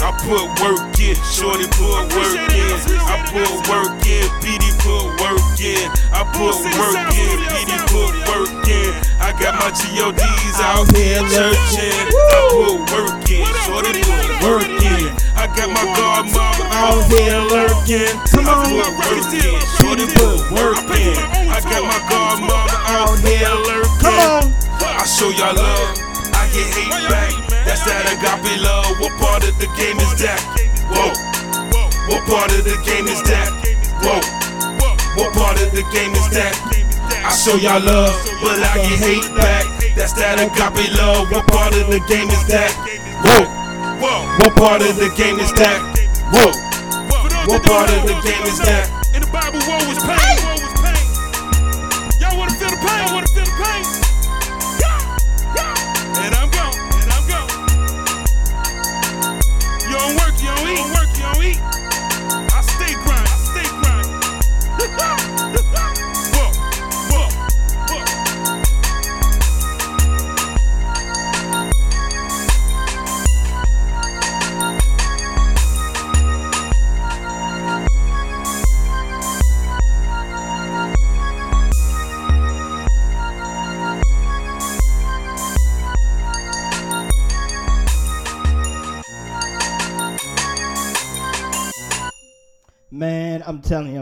[0.00, 2.74] I put work in, shorty put work in.
[3.06, 5.86] I put work in, PD put work in.
[6.10, 8.90] I put work in, PD put work in.
[9.20, 12.08] I got my GODs out here churching.
[12.10, 15.12] I put work in, shorty put work in.
[15.36, 18.16] I got my godmother out here lurking.
[18.32, 21.16] Come on, I put work in, shorty put work in.
[21.48, 24.54] I got my godmother out here lurking.
[24.82, 25.98] I show y'all love,
[26.34, 27.49] I get hate back.
[27.64, 28.98] That's that agape love.
[29.00, 30.40] What part of the game is that?
[30.90, 31.12] Whoa.
[32.08, 33.48] What part of the game is that?
[34.02, 34.20] Whoa.
[35.16, 36.54] What part of the game is that?
[37.24, 39.64] I show y'all love, but I get hate back.
[39.94, 41.30] That's that agape love.
[41.30, 42.72] What part of the game is that?
[43.22, 43.44] Whoa.
[44.40, 45.78] What part of the game is that?
[46.32, 46.52] Whoa.
[47.46, 48.99] What part of the game is that?
[60.62, 60.99] Don't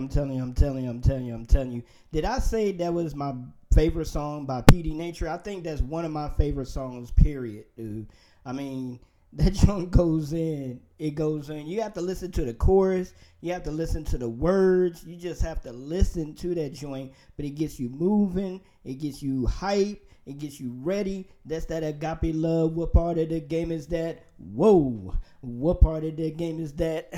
[0.09, 1.83] I'm telling you, I'm telling you, I'm telling you, I'm telling you.
[2.13, 3.35] Did I say that was my
[3.75, 5.29] favorite song by PD Nature?
[5.29, 8.07] I think that's one of my favorite songs, period, dude.
[8.47, 9.01] I mean,
[9.35, 11.67] that joint goes in, it goes in.
[11.67, 15.15] You have to listen to the chorus, you have to listen to the words, you
[15.15, 19.45] just have to listen to that joint, but it gets you moving, it gets you
[19.45, 21.26] hype, it gets you ready.
[21.47, 22.76] That's that agape love.
[22.76, 24.26] What part of the game is that?
[24.37, 25.14] Whoa.
[25.41, 27.09] What part of the game is that?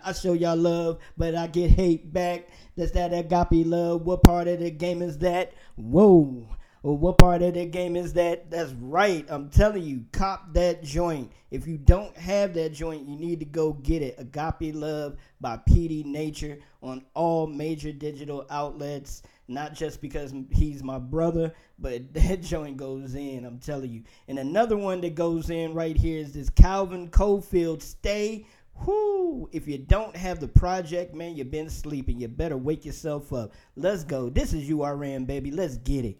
[0.04, 2.48] I show y'all love, but I get hate back.
[2.74, 4.06] That's that agape love.
[4.06, 5.52] What part of the game is that?
[5.76, 6.48] Whoa.
[6.80, 8.50] What part of the game is that?
[8.50, 9.26] That's right.
[9.28, 11.32] I'm telling you, cop that joint.
[11.50, 14.16] If you don't have that joint, you need to go get it.
[14.18, 19.22] Agape Love by PD Nature on all major digital outlets.
[19.46, 23.44] Not just because he's my brother, but that joint goes in.
[23.44, 24.02] I'm telling you.
[24.28, 28.46] And another one that goes in right here is this Calvin Cofield Stay.
[28.86, 29.48] Whoo!
[29.52, 32.18] If you don't have the project, man, you've been sleeping.
[32.18, 33.52] You better wake yourself up.
[33.76, 34.28] Let's go.
[34.30, 35.50] This is URN, baby.
[35.50, 36.18] Let's get it.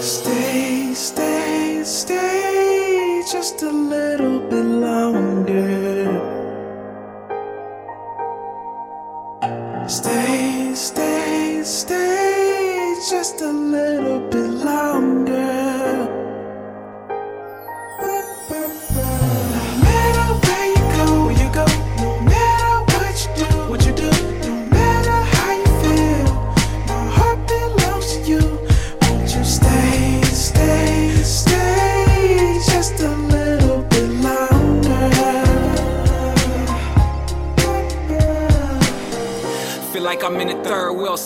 [0.00, 2.25] Stay, stay, stay
[3.46, 4.35] just a little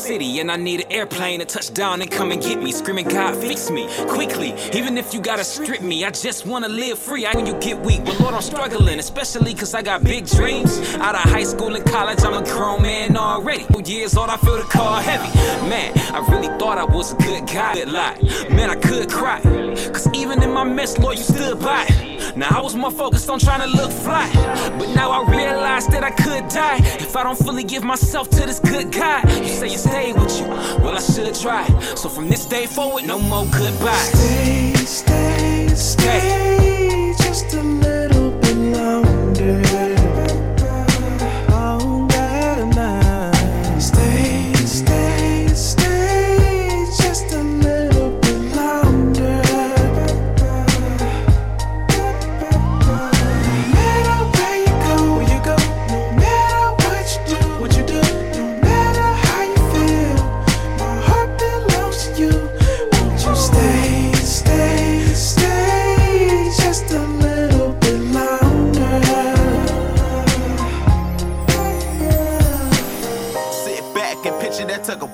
[0.01, 2.73] city and I need an airplane to touch down and come and get me.
[2.73, 4.55] Screaming, God, fix me quickly.
[4.73, 7.27] Even if you gotta strip me, I just wanna live free.
[7.27, 10.81] I when you get weak, but Lord, I'm struggling, especially cause I got big dreams.
[10.97, 13.67] Out of high school and college, I'm a grown man already.
[13.91, 15.31] Years old, I feel the car heavy.
[15.69, 17.75] Man, I really thought I was a good guy.
[17.75, 18.17] Good lie.
[18.51, 19.41] Man, I could cry.
[19.41, 22.10] Cause even in my mess, Lord, you stood by.
[22.37, 24.31] Now I was more focused on trying to look fly.
[24.79, 28.47] But now I realize that I could die if I don't fully give myself to
[28.47, 29.23] this good guy.
[29.41, 30.47] You say you stay with you,
[30.83, 31.67] well, I should try.
[31.95, 34.11] So from this day forward, no more goodbyes.
[34.13, 36.70] Stay, stay, stay just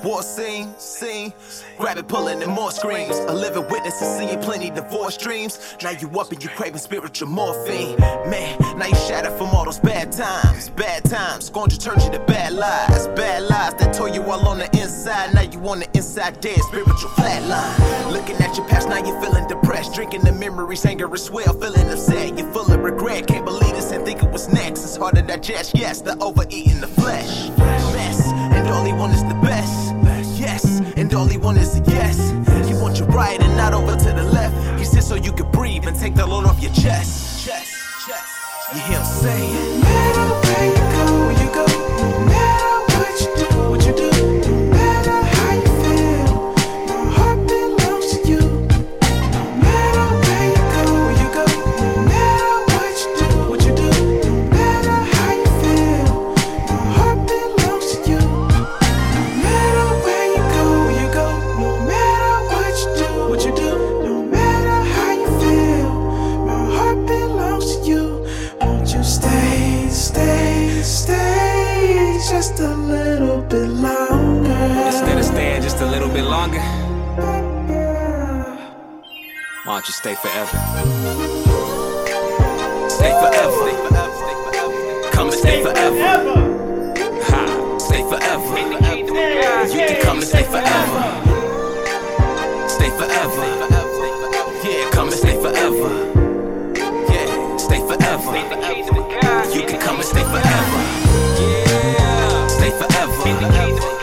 [0.07, 0.73] war scene.
[0.77, 1.33] Scene.
[1.77, 3.17] Grab it, pulling in more screams.
[3.17, 5.75] A living witness to seeing plenty divorce dreams.
[5.83, 7.97] Now you up and you craving spiritual morphine.
[7.99, 10.69] Man, now you shattered from all those bad times.
[10.69, 11.49] Bad times.
[11.49, 13.07] Going to turn you to bad lies.
[13.09, 15.33] Bad lies that tore you all on the inside.
[15.33, 16.59] Now you on the inside dead.
[16.61, 18.11] Spiritual flatline.
[18.11, 19.93] Looking at your past, now you feeling depressed.
[19.93, 21.53] Drinking the memories, anger as well.
[21.59, 22.37] Feeling upset.
[22.37, 23.27] You're full of regret.
[23.27, 24.83] Can't believe this and think it was next.
[24.83, 25.73] It's hard to digest.
[25.75, 27.49] Yes, the overeating the flesh.
[27.57, 28.26] Mess.
[28.67, 29.95] And all he want is the best.
[30.37, 30.81] Yes.
[30.97, 32.31] And all he want is a yes.
[32.67, 34.77] He want you right and not over to the left.
[34.77, 37.45] He said so you can breathe and take the load off your chest.
[37.45, 37.71] Chest.
[38.05, 38.75] Chest.
[38.75, 39.76] You hear him say
[79.85, 80.57] You stay forever?
[82.89, 83.65] Stay forever.
[85.11, 85.99] Come and stay forever.
[87.29, 88.57] Ha, stay forever.
[89.71, 91.01] You can come and stay forever.
[92.67, 93.43] Stay forever.
[94.65, 95.89] Yeah, come and stay forever.
[97.07, 98.35] Yeah, stay forever.
[99.55, 100.79] You can come and stay forever.
[101.39, 103.96] Yeah, stay forever.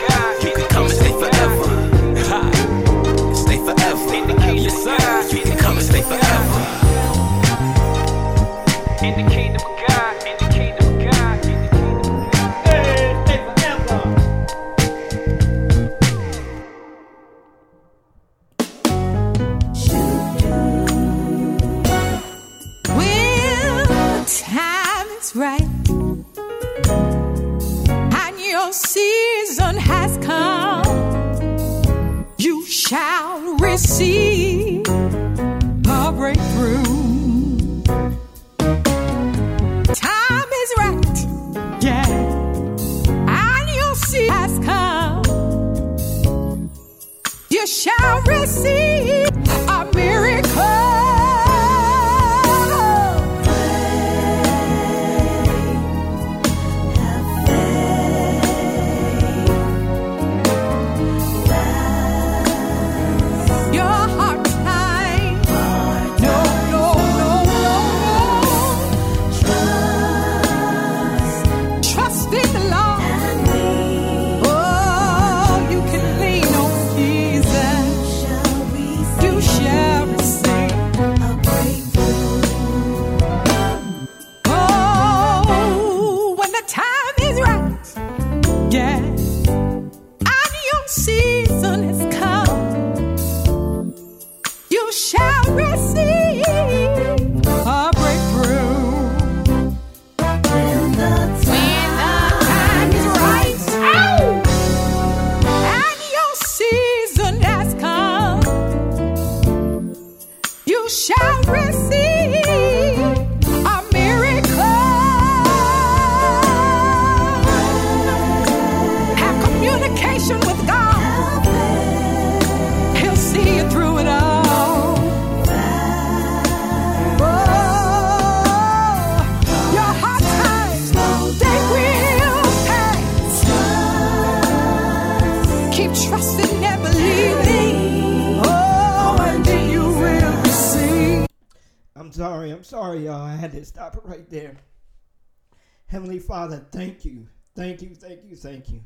[146.45, 147.25] Father, thank you.
[147.55, 148.79] Thank you, thank you, thank you.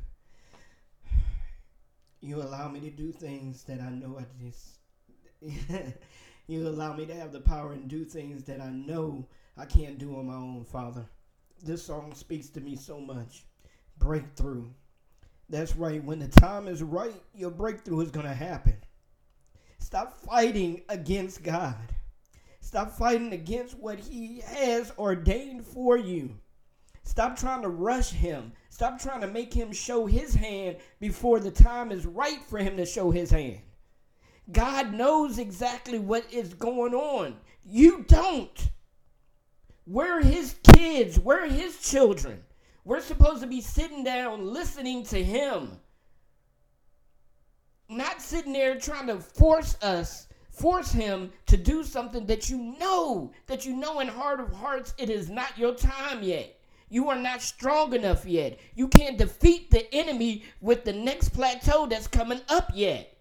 [2.22, 4.78] You allow me to do things that I know I just.
[6.46, 9.98] you allow me to have the power and do things that I know I can't
[9.98, 11.04] do on my own, Father.
[11.62, 13.44] This song speaks to me so much.
[13.98, 14.64] Breakthrough.
[15.50, 16.02] That's right.
[16.02, 18.78] When the time is right, your breakthrough is going to happen.
[19.80, 21.76] Stop fighting against God.
[22.62, 26.38] Stop fighting against what He has ordained for you.
[27.10, 28.52] Stop trying to rush Him.
[28.68, 32.76] Stop trying to make Him show His hand before the time is right for Him
[32.76, 33.58] to show His hand.
[34.52, 37.34] God knows exactly what is going on.
[37.64, 38.70] You don't.
[39.88, 42.44] We're His kids, we're His children.
[42.84, 45.80] We're supposed to be sitting down listening to Him.
[47.88, 53.32] Not sitting there trying to force us, force Him to do something that you know,
[53.48, 56.56] that you know in heart of hearts it is not your time yet.
[56.90, 58.58] You are not strong enough yet.
[58.74, 63.16] You can't defeat the enemy with the next plateau that's coming up yet.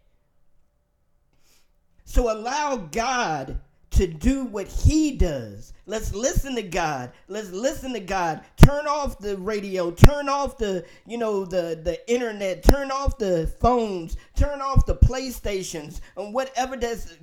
[2.03, 3.59] So allow God
[3.91, 5.73] to do what he does.
[5.85, 7.11] Let's listen to God.
[7.27, 8.41] Let's listen to God.
[8.57, 13.51] Turn off the radio, turn off the, you know, the the internet, turn off the
[13.59, 17.13] phones, turn off the PlayStations and whatever that's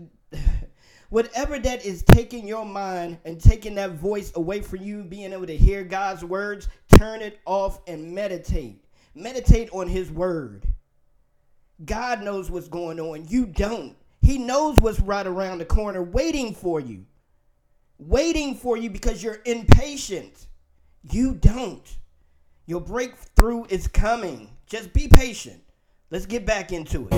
[1.10, 5.46] whatever that is taking your mind and taking that voice away from you being able
[5.46, 8.84] to hear God's words, turn it off and meditate.
[9.14, 10.66] Meditate on his word.
[11.84, 13.26] God knows what's going on.
[13.28, 13.96] You don't.
[14.20, 17.06] He knows what's right around the corner waiting for you.
[17.98, 20.46] Waiting for you because you're impatient.
[21.10, 21.96] You don't.
[22.66, 24.50] Your breakthrough is coming.
[24.66, 25.62] Just be patient.
[26.10, 27.08] Let's get back into it.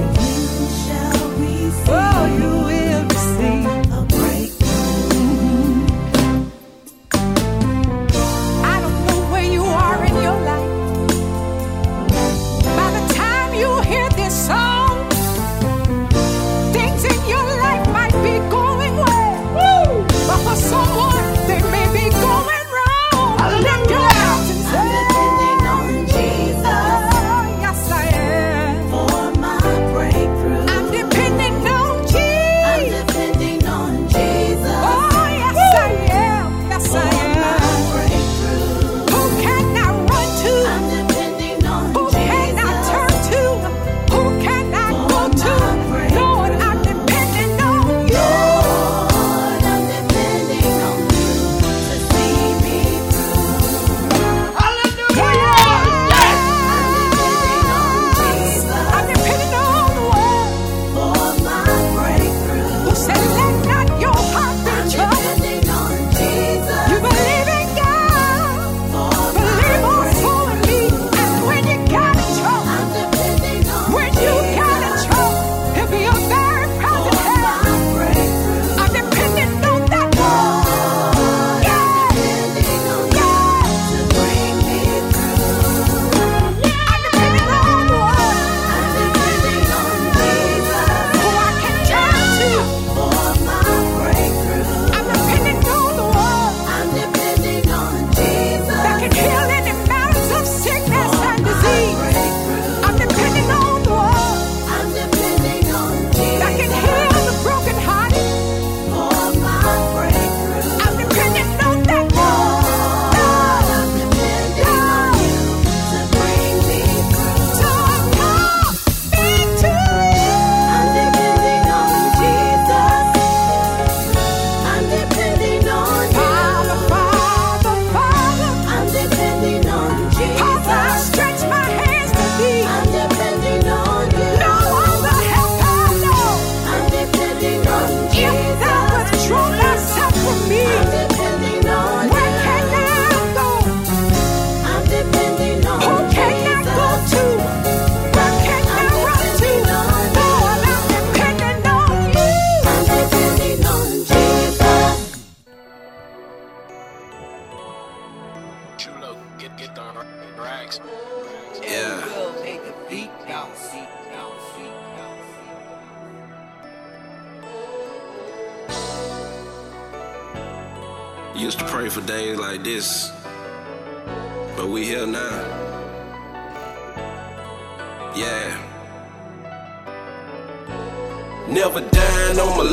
[1.91, 3.78] Oh, you will receive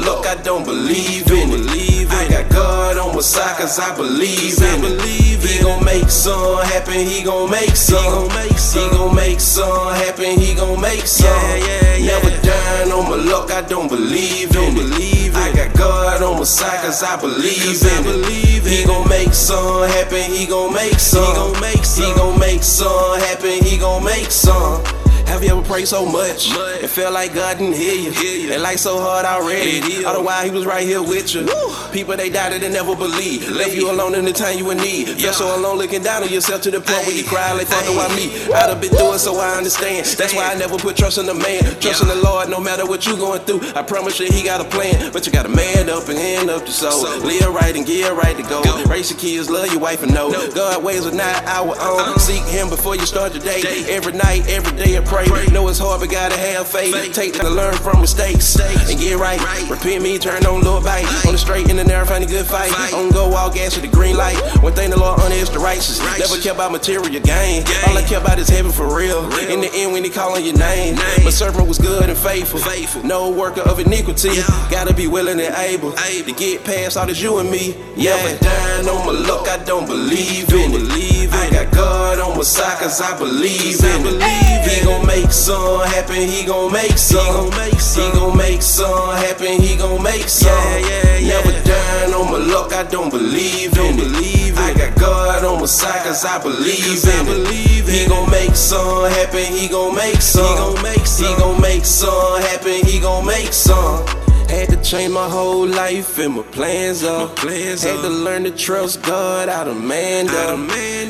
[0.06, 2.12] luck, I don't believe in it.
[2.12, 5.02] I got God on my side, cause I believe in it.
[5.46, 8.30] He gon' make some happen, he gon' make some.
[8.30, 11.28] He gon' make some happen, he gon' make some.
[11.60, 15.36] Yeah Never dying on my luck, I don't believe in it.
[15.36, 18.64] I got God on my side, cause I believe in it.
[18.66, 21.24] He gon' make some happen, he gon' make some.
[21.24, 25.05] He gon' make some happen, he gon' make some.
[25.28, 26.48] Have you ever prayed so much?
[26.52, 28.54] It felt like God didn't hear you.
[28.54, 30.04] And like so hard already.
[30.04, 31.48] While he was right here with you.
[31.92, 33.50] People they doubted and never believed.
[33.50, 35.20] Left you alone in the time you in need.
[35.20, 37.86] You're so alone looking down on yourself to the point where you cry like fuck
[37.96, 38.32] why me?
[38.54, 40.06] I'd have been through it so I understand.
[40.06, 41.64] That's why I never put trust in the man.
[41.80, 43.62] Trust in the Lord no matter what you going through.
[43.76, 45.12] I promise you he got a plan.
[45.12, 47.04] But you gotta man up and hand up your soul.
[47.20, 48.62] Live right and get right to go.
[48.86, 50.32] Raise your kids, love your wife and know.
[50.54, 52.00] God ways are not our own.
[52.00, 52.20] Uh-huh.
[52.20, 53.62] Seek him before you start your day.
[53.90, 55.48] Every night, every day I pray.
[55.48, 57.14] Know it's hard, but gotta have faith.
[57.14, 59.40] Take to learn from mistakes and get right.
[59.70, 61.06] Repent me, turn on little bite.
[61.26, 62.72] On the straight and the narrow, find a good fight.
[62.94, 64.38] On go, all gas with the green light.
[64.62, 66.00] One thing the Lord honor is the righteous.
[66.20, 67.64] Never care about material gain.
[67.88, 69.24] All I care about is heaven for real.
[69.50, 70.96] In the end, when he calling your name.
[71.24, 72.60] My servant was good and faithful.
[73.04, 74.42] No worker of iniquity.
[74.70, 77.76] Gotta be willing and able to get past all this you and me.
[77.96, 81.25] Never dying on my luck, I don't believe in it.
[81.46, 84.70] I got God on my side, cause I believe in it.
[84.70, 87.22] He gon' make some happen, he gon' make some.
[87.22, 90.50] He gon' make some happen, he gon' make some.
[90.82, 94.58] Yeah Never dying on my luck, I don't believe in it.
[94.58, 97.48] I got God on my side, cause I believe in it.
[97.88, 100.46] He gon' make some happen, he gon' make some.
[100.46, 104.25] He gon' make some happen, he gon' make some.
[104.50, 107.38] Had to change my whole life and my plans up.
[107.40, 110.60] Had to learn to trust God out of man up.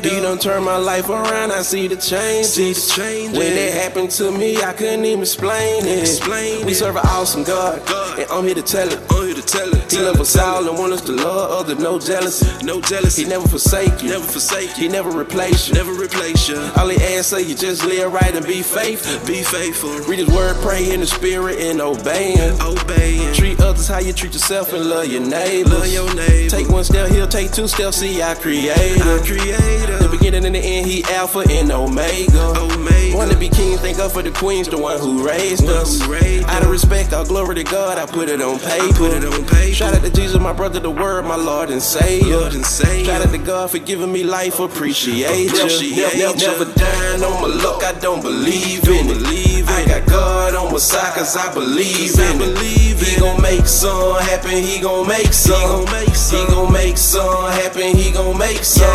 [0.04, 2.96] He done turned my life around, I see the changes.
[2.98, 6.66] When it happened to me, I couldn't even explain it.
[6.66, 7.82] We serve an awesome God,
[8.20, 9.00] and I'm here to tell it.
[9.36, 9.92] To tell it.
[9.92, 12.66] He love us all and want us to love others, no jealousy.
[12.66, 13.24] No jealousy.
[13.24, 14.10] He never forsake you.
[14.10, 14.84] Never forsake you.
[14.84, 15.74] He never replace you.
[15.74, 16.58] Never replace you.
[16.78, 19.26] All he asks say you just live right and be faithful.
[19.28, 19.90] Be faithful.
[20.08, 22.56] Read his word, pray in the spirit, and obey him.
[22.62, 23.34] Obey him.
[23.34, 25.74] Treat others how you treat yourself and love your neighbors.
[25.74, 26.54] Love your neighbors.
[26.54, 27.98] Take one step, he'll take two steps.
[27.98, 29.02] See, I created.
[29.02, 30.00] I created.
[30.00, 32.54] The beginning and the end, he Alpha and Omega.
[32.58, 33.18] Omega.
[33.18, 36.02] Want to be king, thank God for the queens, the one who raised us.
[36.48, 39.25] Out of respect, all glory to God, I put it on paper.
[39.26, 39.74] Put it on paper.
[39.74, 42.38] Shout out to Jesus, my brother, the word, my Lord and Savior.
[42.38, 43.06] Lord and Savior.
[43.06, 45.96] Shout out to God for giving me life, appreciate you.
[45.96, 46.34] Never, ya.
[46.34, 49.68] never dying on my luck, I don't believe in it.
[49.68, 50.45] I got God
[50.76, 52.58] on my side, cause I believe in it.
[53.00, 55.88] He gon' make some happen, he gon' make some.
[55.88, 58.90] He gon' make some happen, he gon' make some.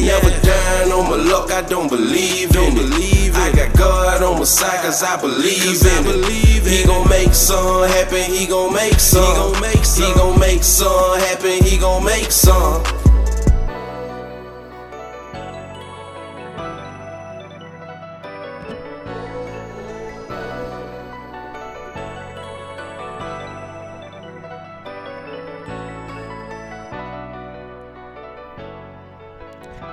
[0.00, 3.34] Never dying on my luck, I don't believe in it.
[3.34, 6.64] I got God on my side, cause I believe in it.
[6.64, 9.24] He gon' make some happen, he gon' make some.
[9.24, 13.07] He gon' make some happen, he gon' make some.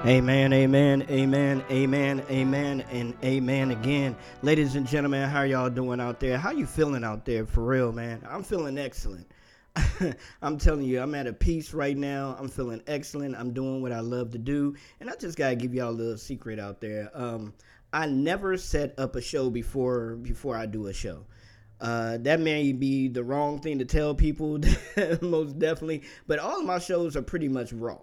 [0.06, 4.16] Amen, amen, amen, amen, amen, and amen again.
[4.44, 6.38] Ladies and gentlemen, how y'all doing out there?
[6.38, 8.22] How you feeling out there for real, man?
[8.30, 9.26] I'm feeling excellent.
[10.44, 12.36] I'm telling you, I'm at a peace right now.
[12.38, 13.36] I'm feeling excellent.
[13.36, 14.76] I'm doing what I love to do.
[15.00, 17.10] And I just gotta give y'all a little secret out there.
[17.16, 17.56] Um,
[17.92, 21.26] I never set up a show before before I do a show.
[21.82, 24.60] Uh, that may be the wrong thing to tell people,
[25.22, 26.04] most definitely.
[26.28, 28.02] But all of my shows are pretty much raw.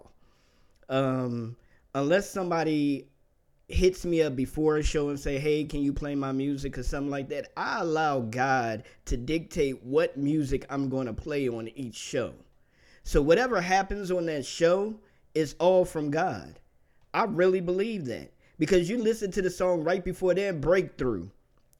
[0.89, 1.55] Um,
[1.95, 3.07] unless somebody
[3.67, 6.83] hits me up before a show and say, "Hey, can you play my music?" or
[6.83, 11.69] something like that, I allow God to dictate what music I'm going to play on
[11.69, 12.33] each show.
[13.03, 14.99] So whatever happens on that show
[15.33, 16.59] is all from God.
[17.13, 21.29] I really believe that because you listen to the song right before that breakthrough,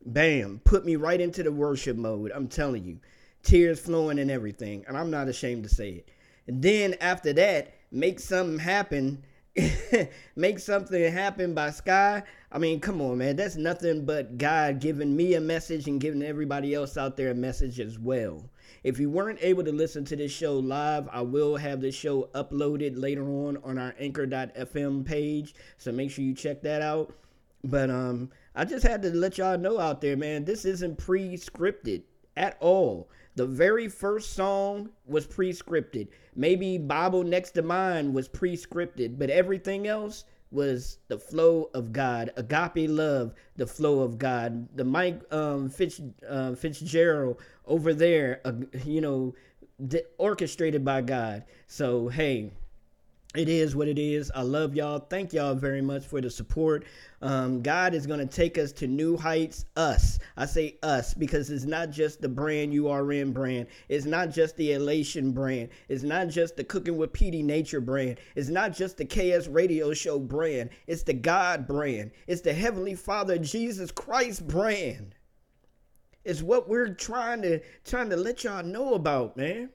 [0.05, 2.31] bam, put me right into the worship mode.
[2.33, 2.99] I'm telling you,
[3.41, 6.09] tears flowing and everything, and I'm not ashamed to say it.
[6.47, 9.23] And then after that, make something happen
[10.35, 12.23] make something happen by sky.
[12.51, 13.35] I mean come on man.
[13.35, 17.35] That's nothing but god giving me a message and giving everybody else out there a
[17.35, 18.49] message as well.
[18.83, 22.29] If you weren't able to listen to this show live i will have this show
[22.33, 25.53] uploaded later on on our anchor.fm page.
[25.77, 27.13] So make sure you check that out.
[27.63, 31.37] But um I just had to let y'all know out there, man, this isn't pre
[31.37, 32.03] scripted
[32.35, 33.07] at all.
[33.35, 36.07] The very first song was pre scripted.
[36.35, 41.91] Maybe Bible Next to Mine was pre scripted, but everything else was the flow of
[41.91, 44.67] God, agape love, the flow of God.
[44.77, 48.53] The Mike um, Fitz, uh, Fitzgerald over there, uh,
[48.85, 49.33] you know,
[50.19, 51.43] orchestrated by God.
[51.67, 52.51] So hey,
[53.35, 54.31] it is what it is.
[54.35, 54.99] I love y'all.
[54.99, 56.85] Thank y'all very much for the support.
[57.21, 59.65] Um, God is going to take us to new heights.
[59.75, 60.19] Us.
[60.37, 63.67] I say us because it's not just the brand URN brand.
[63.89, 65.69] It's not just the Elation brand.
[65.89, 68.19] It's not just the Cooking with PD Nature brand.
[68.35, 70.69] It's not just the KS Radio Show brand.
[70.85, 72.11] It's the God brand.
[72.27, 75.15] It's the Heavenly Father Jesus Christ brand.
[76.23, 79.71] It's what we're trying to trying to let y'all know about, man.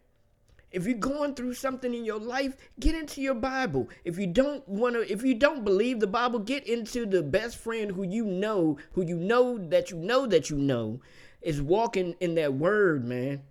[0.71, 3.89] If you're going through something in your life, get into your Bible.
[4.05, 7.57] If you don't want to if you don't believe the Bible, get into the best
[7.57, 11.01] friend who you know, who you know that you know that you know
[11.41, 13.43] is walking in that word, man.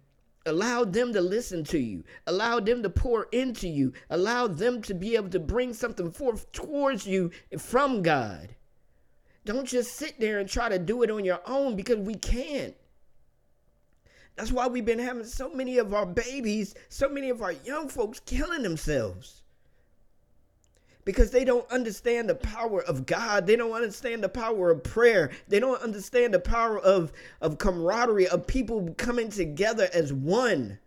[0.46, 2.04] Allow them to listen to you.
[2.26, 3.94] Allow them to pour into you.
[4.10, 8.56] Allow them to be able to bring something forth towards you from God.
[9.44, 12.76] Don't just sit there and try to do it on your own because we can't.
[14.38, 17.90] That's why we've been having so many of our babies, so many of our young
[17.90, 19.42] folks killing themselves.
[21.06, 23.48] Because they don't understand the power of God.
[23.48, 25.32] They don't understand the power of prayer.
[25.48, 27.12] They don't understand the power of,
[27.42, 30.78] of camaraderie, of people coming together as one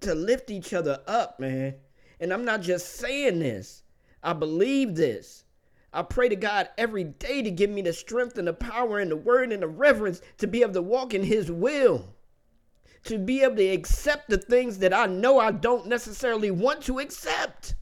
[0.00, 1.74] to lift each other up, man.
[2.20, 3.82] And I'm not just saying this,
[4.22, 5.44] I believe this.
[5.92, 9.10] I pray to God every day to give me the strength and the power and
[9.10, 12.14] the word and the reverence to be able to walk in His will
[13.04, 17.00] to be able to accept the things that I know I don't necessarily want to
[17.00, 17.74] accept.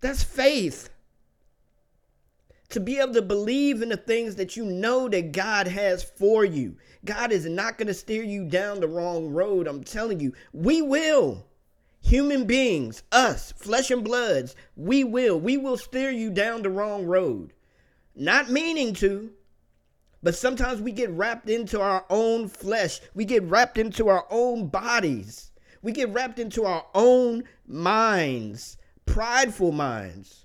[0.00, 0.90] That's faith.
[2.70, 6.44] To be able to believe in the things that you know that God has for
[6.44, 6.76] you.
[7.04, 9.66] God is not going to steer you down the wrong road.
[9.66, 11.46] I'm telling you, we will.
[12.02, 15.38] Human beings, us, flesh and bloods, we will.
[15.38, 17.52] We will steer you down the wrong road.
[18.14, 19.30] Not meaning to,
[20.22, 23.00] but sometimes we get wrapped into our own flesh.
[23.14, 25.50] We get wrapped into our own bodies.
[25.82, 30.44] We get wrapped into our own minds, prideful minds.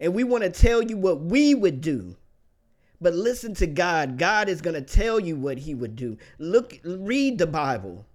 [0.00, 2.16] And we want to tell you what we would do.
[3.00, 4.16] But listen to God.
[4.16, 6.16] God is going to tell you what he would do.
[6.38, 8.06] Look, read the Bible.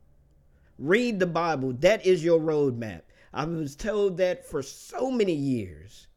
[0.79, 1.73] Read the Bible.
[1.73, 3.01] That is your roadmap.
[3.31, 6.07] I was told that for so many years.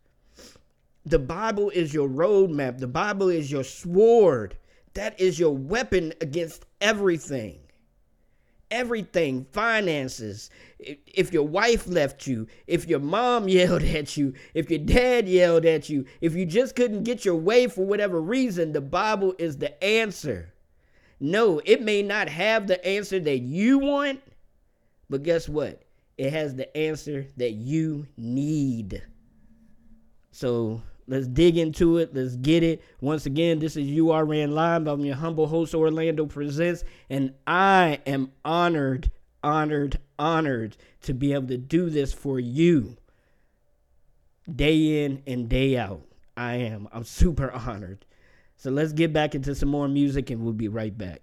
[1.05, 2.79] The Bible is your roadmap.
[2.79, 4.57] The Bible is your sword.
[4.95, 7.59] That is your weapon against everything.
[8.70, 10.51] Everything, finances.
[10.78, 15.66] If your wife left you, if your mom yelled at you, if your dad yelled
[15.66, 19.59] at you, if you just couldn't get your way for whatever reason, the Bible is
[19.59, 20.53] the answer.
[21.20, 24.20] No, it may not have the answer that you want,
[25.09, 25.82] but guess what?
[26.18, 29.03] It has the answer that you need.
[30.30, 30.82] So
[31.12, 32.14] Let's dig into it.
[32.14, 32.82] Let's get it.
[33.02, 34.86] Once again, this is URN Live.
[34.86, 39.10] I'm your humble host, Orlando Presents, and I am honored,
[39.42, 42.96] honored, honored to be able to do this for you
[44.50, 46.00] day in and day out.
[46.34, 46.88] I am.
[46.90, 48.06] I'm super honored.
[48.56, 51.20] So let's get back into some more music and we'll be right back.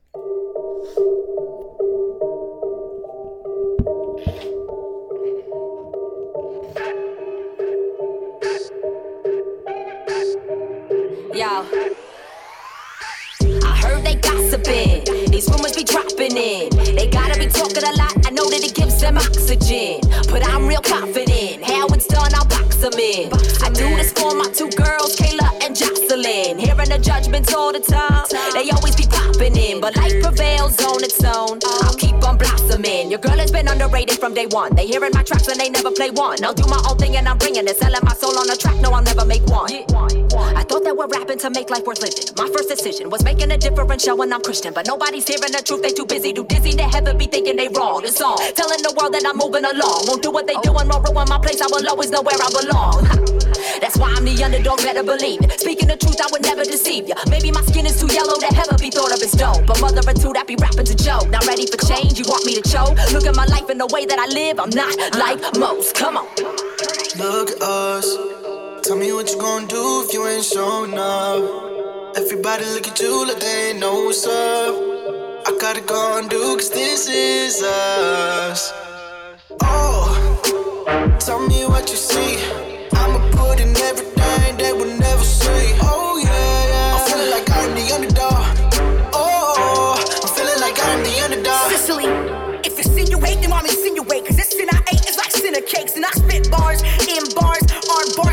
[19.00, 20.02] Them oxygen.
[20.30, 21.64] But I'm real confident.
[21.64, 23.32] How it's done, I'll box them in.
[23.64, 26.60] I do this for my two girls, Kayla and Jocelyn.
[26.60, 28.26] Hearing the judgments all the time.
[28.54, 29.80] They always be popping in.
[29.80, 31.60] But life prevails on its own.
[31.84, 33.10] I'll keep on blossoming.
[33.10, 34.76] Your girl has been underrated from day one.
[34.76, 36.43] They hearing my tracks and they never play one.
[36.43, 37.78] I'll do my own thing and I'm bringing it.
[37.78, 38.80] Selling my soul on the track.
[38.82, 39.72] No, I'll never make one.
[39.72, 42.23] I thought that we're rapping to make life worth living.
[42.38, 44.73] My first decision was making a difference, showing I'm Christian.
[44.73, 46.32] But nobody's hearing the truth, they too busy.
[46.32, 48.01] Too dizzy to heaven be thinking they wrong.
[48.03, 50.07] It's all telling the world that I'm moving along.
[50.07, 51.59] Won't do what they doing, won't ruin my place.
[51.61, 53.03] I will always know where I belong.
[53.84, 55.59] That's why I'm the underdog, better believe it.
[55.59, 57.15] Speaking the truth, I would never deceive ya.
[57.27, 59.67] Maybe my skin is too yellow to ever be thought of as dope.
[59.67, 61.27] But mother of two that be rapping to joke.
[61.30, 62.95] Not ready for change, you want me to choke?
[63.11, 65.95] Look at my life and the way that I live, I'm not like most.
[65.95, 66.27] Come on.
[67.19, 68.38] Look us.
[68.84, 72.15] Tell me what you gonna do if you ain't showing up.
[72.17, 74.75] Everybody look at you like they know what's up.
[75.47, 78.71] I gotta go and do, cause this is us.
[79.61, 82.38] Oh, tell me what you see.
[82.93, 85.77] I'ma put in everything they will never see.
[85.82, 86.95] Oh, yeah, yeah.
[86.95, 89.11] I'm feeling like I'm the underdog.
[89.13, 91.71] Oh, I'm feeling like I'm the underdog.
[91.71, 92.05] Sicily,
[92.63, 94.25] if you insinuate, then I'm insinuate.
[94.25, 97.63] Cause this sin I ate is like sinner cakes, and I spit bars in bars,
[97.89, 98.28] are bars.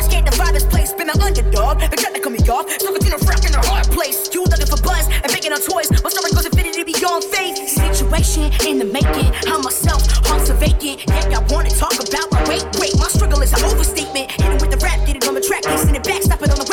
[1.07, 4.29] They try to cut me off, so continue rocking a hard place.
[4.35, 5.87] You looking for buzz and making on toys.
[6.03, 7.57] My story goes infinity beyond faith.
[7.69, 9.31] Situation in the making.
[9.47, 11.07] I'm myself, hearts are vacant.
[11.07, 12.67] Yeah, I wanna talk about my weight.
[12.83, 14.33] Wait, my struggle is an overstatement.
[14.33, 16.51] Hit it with the rap, get it on the track, send it back, stop it
[16.51, 16.66] on the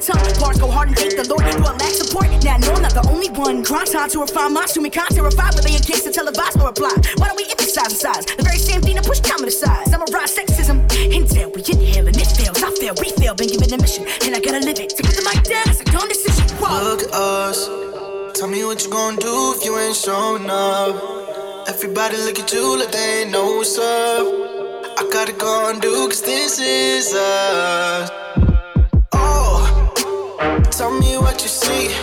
[0.00, 0.40] your tongue.
[0.40, 1.44] Bars go hard and thank the Lord.
[1.44, 2.28] Do I lack support?
[2.44, 3.62] Now I know I'm not the only one.
[3.62, 6.94] Grind time to refine my assuming con terrified, whether they against the televised or apply.
[7.16, 8.24] Why don't we emphasize the size?
[8.24, 9.86] The very same thing that push time to the side.
[9.88, 10.86] Summarize sexism.
[11.12, 12.62] Intel, we inhale and it fails.
[12.62, 14.06] I fail, we fail, been given a mission.
[14.24, 14.90] And I gotta live it.
[14.96, 16.48] To put the mic down, it's a dumb decision.
[16.58, 16.82] Whoa.
[16.82, 17.68] Look at us.
[18.38, 20.96] Tell me what you gonna do if you ain't showing up.
[21.68, 24.24] Everybody look at you like they know what's up.
[24.98, 28.49] I gotta go and do cause this is us.
[31.40, 31.94] What you see.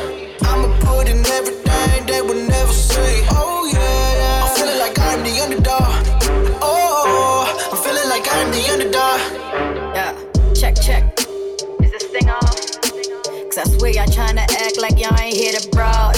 [0.49, 3.21] I'ma put in everything they would never see.
[3.29, 4.43] Oh yeah, yeah.
[4.43, 6.57] I'm feeling like I'm the underdog.
[6.59, 9.21] Oh, I'm feeling like I'm the underdog.
[9.93, 10.17] Yeah,
[10.55, 11.13] check, check.
[11.83, 12.41] Is this thing on?
[12.41, 16.13] Cause I swear y'all tryna act like y'all ain't here to brawl.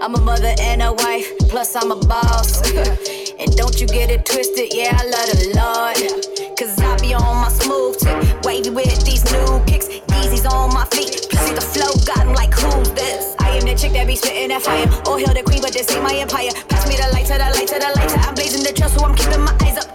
[0.00, 2.62] I'm a mother and a wife, plus I'm a boss.
[3.38, 6.56] and don't you get it twisted, yeah, I love the Lord.
[6.56, 9.90] Cause I be on my smooth tip, wavy with these new kicks.
[10.24, 13.34] Easy's on my feet, plus the flow got got 'em like who's this?
[13.38, 14.86] I am the chick that be spitting that fire.
[15.06, 16.50] Oh, hail the queen, but this ain't my empire.
[16.68, 18.88] Pass me the light to the light to the light to I'm blazing the trail,
[18.90, 19.88] so I'm keeping my eyes up.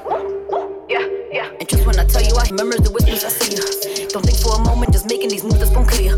[0.90, 1.50] Yeah, yeah.
[1.60, 4.08] And just when I tell you I remember the whispers I see you.
[4.10, 6.16] Don't think for a moment, just making these moves that's gon' clear.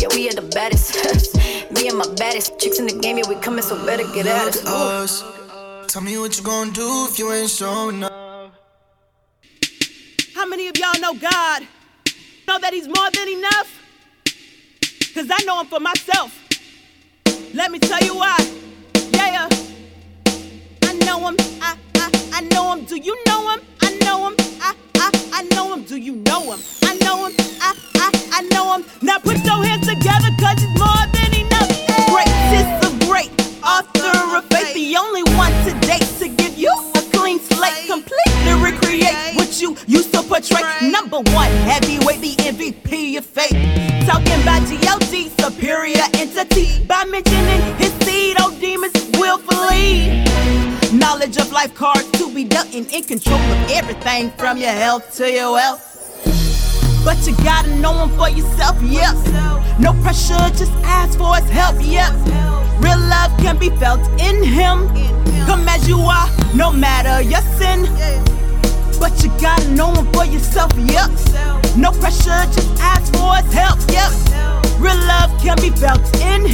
[0.00, 0.96] Yeah, we are the baddest.
[1.74, 4.54] Me and my baddest chicks in the game, yeah, we coming, so better get at
[4.54, 5.22] Look us.
[5.22, 5.92] us.
[5.92, 8.52] Tell me what you gonna do if you ain't showing up.
[10.34, 11.66] How many of y'all know God?
[12.46, 13.83] Know that He's more than enough?
[15.14, 16.36] Cause I know Him for myself.
[17.54, 18.36] Let me tell you why.
[19.12, 19.48] Yeah, yeah.
[20.82, 21.36] I know Him.
[21.62, 22.84] I, I, I know Him.
[22.84, 23.60] Do you know Him?
[23.80, 24.34] I know Him.
[24.60, 25.84] I, I, I know Him.
[25.84, 26.58] Do you know Him?
[26.82, 27.34] I know Him.
[27.60, 28.84] I, I, I know Him.
[29.02, 31.70] Now put your hands together, cause He's more than enough.
[32.10, 33.30] Great, sister, great,
[33.62, 36.93] author of faith, the only one to date to give you a
[37.38, 40.90] clean slate, completely recreate what you used to portray.
[40.90, 43.52] Number one, heavyweight, the MVP of faith.
[44.06, 46.84] Talking about G.O.D., superior entity.
[46.84, 50.24] By mentioning his seed, oh demons will flee.
[50.96, 55.14] Knowledge of life cards to be dealt in, in control of everything from your health
[55.16, 56.73] to your wealth.
[57.04, 59.14] But you gotta know him for yourself, yep.
[59.78, 62.12] No pressure, just ask for his help, yep.
[62.80, 64.88] Real love can be felt in him.
[65.46, 67.84] Come as you are, no matter your sin.
[68.98, 71.10] But you gotta know him for yourself, yep.
[71.76, 74.10] No pressure, just ask for his help, yep.
[74.80, 76.53] Real love can be felt in him.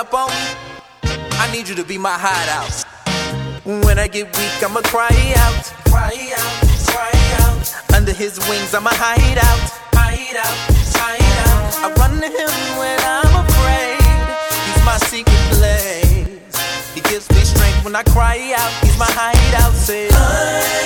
[0.00, 0.46] up on me,
[1.42, 2.72] I need you to be my hideout.
[3.84, 5.12] When I get weak, I'ma cry
[5.44, 6.54] out, cry out,
[6.88, 7.12] cry
[7.44, 7.94] out.
[7.94, 10.58] Under his wings, I'ma hide out, hide out,
[10.96, 11.84] hide out.
[11.84, 14.00] I run to him when I'm afraid.
[14.72, 16.94] He's my secret place.
[16.94, 18.72] He gives me strength when I cry out.
[18.82, 19.74] He's my hideout.
[19.74, 20.79] Say.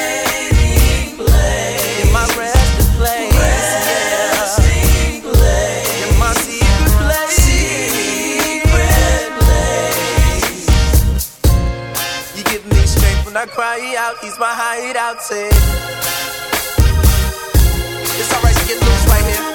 [13.96, 15.22] out, he's my hideout.
[15.22, 15.48] Say,
[18.18, 19.50] it's alright to get loose right here.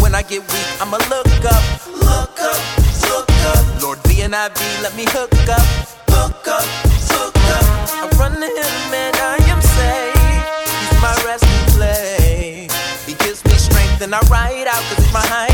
[0.00, 2.60] When I get weak, I'ma look up, look up,
[3.08, 3.82] look up.
[3.82, 5.66] Lord B and I B, let me hook up,
[6.08, 6.64] hook up,
[7.10, 7.64] hook up.
[8.02, 9.13] I run to him and
[14.04, 15.53] then I ride out, cause it's my high.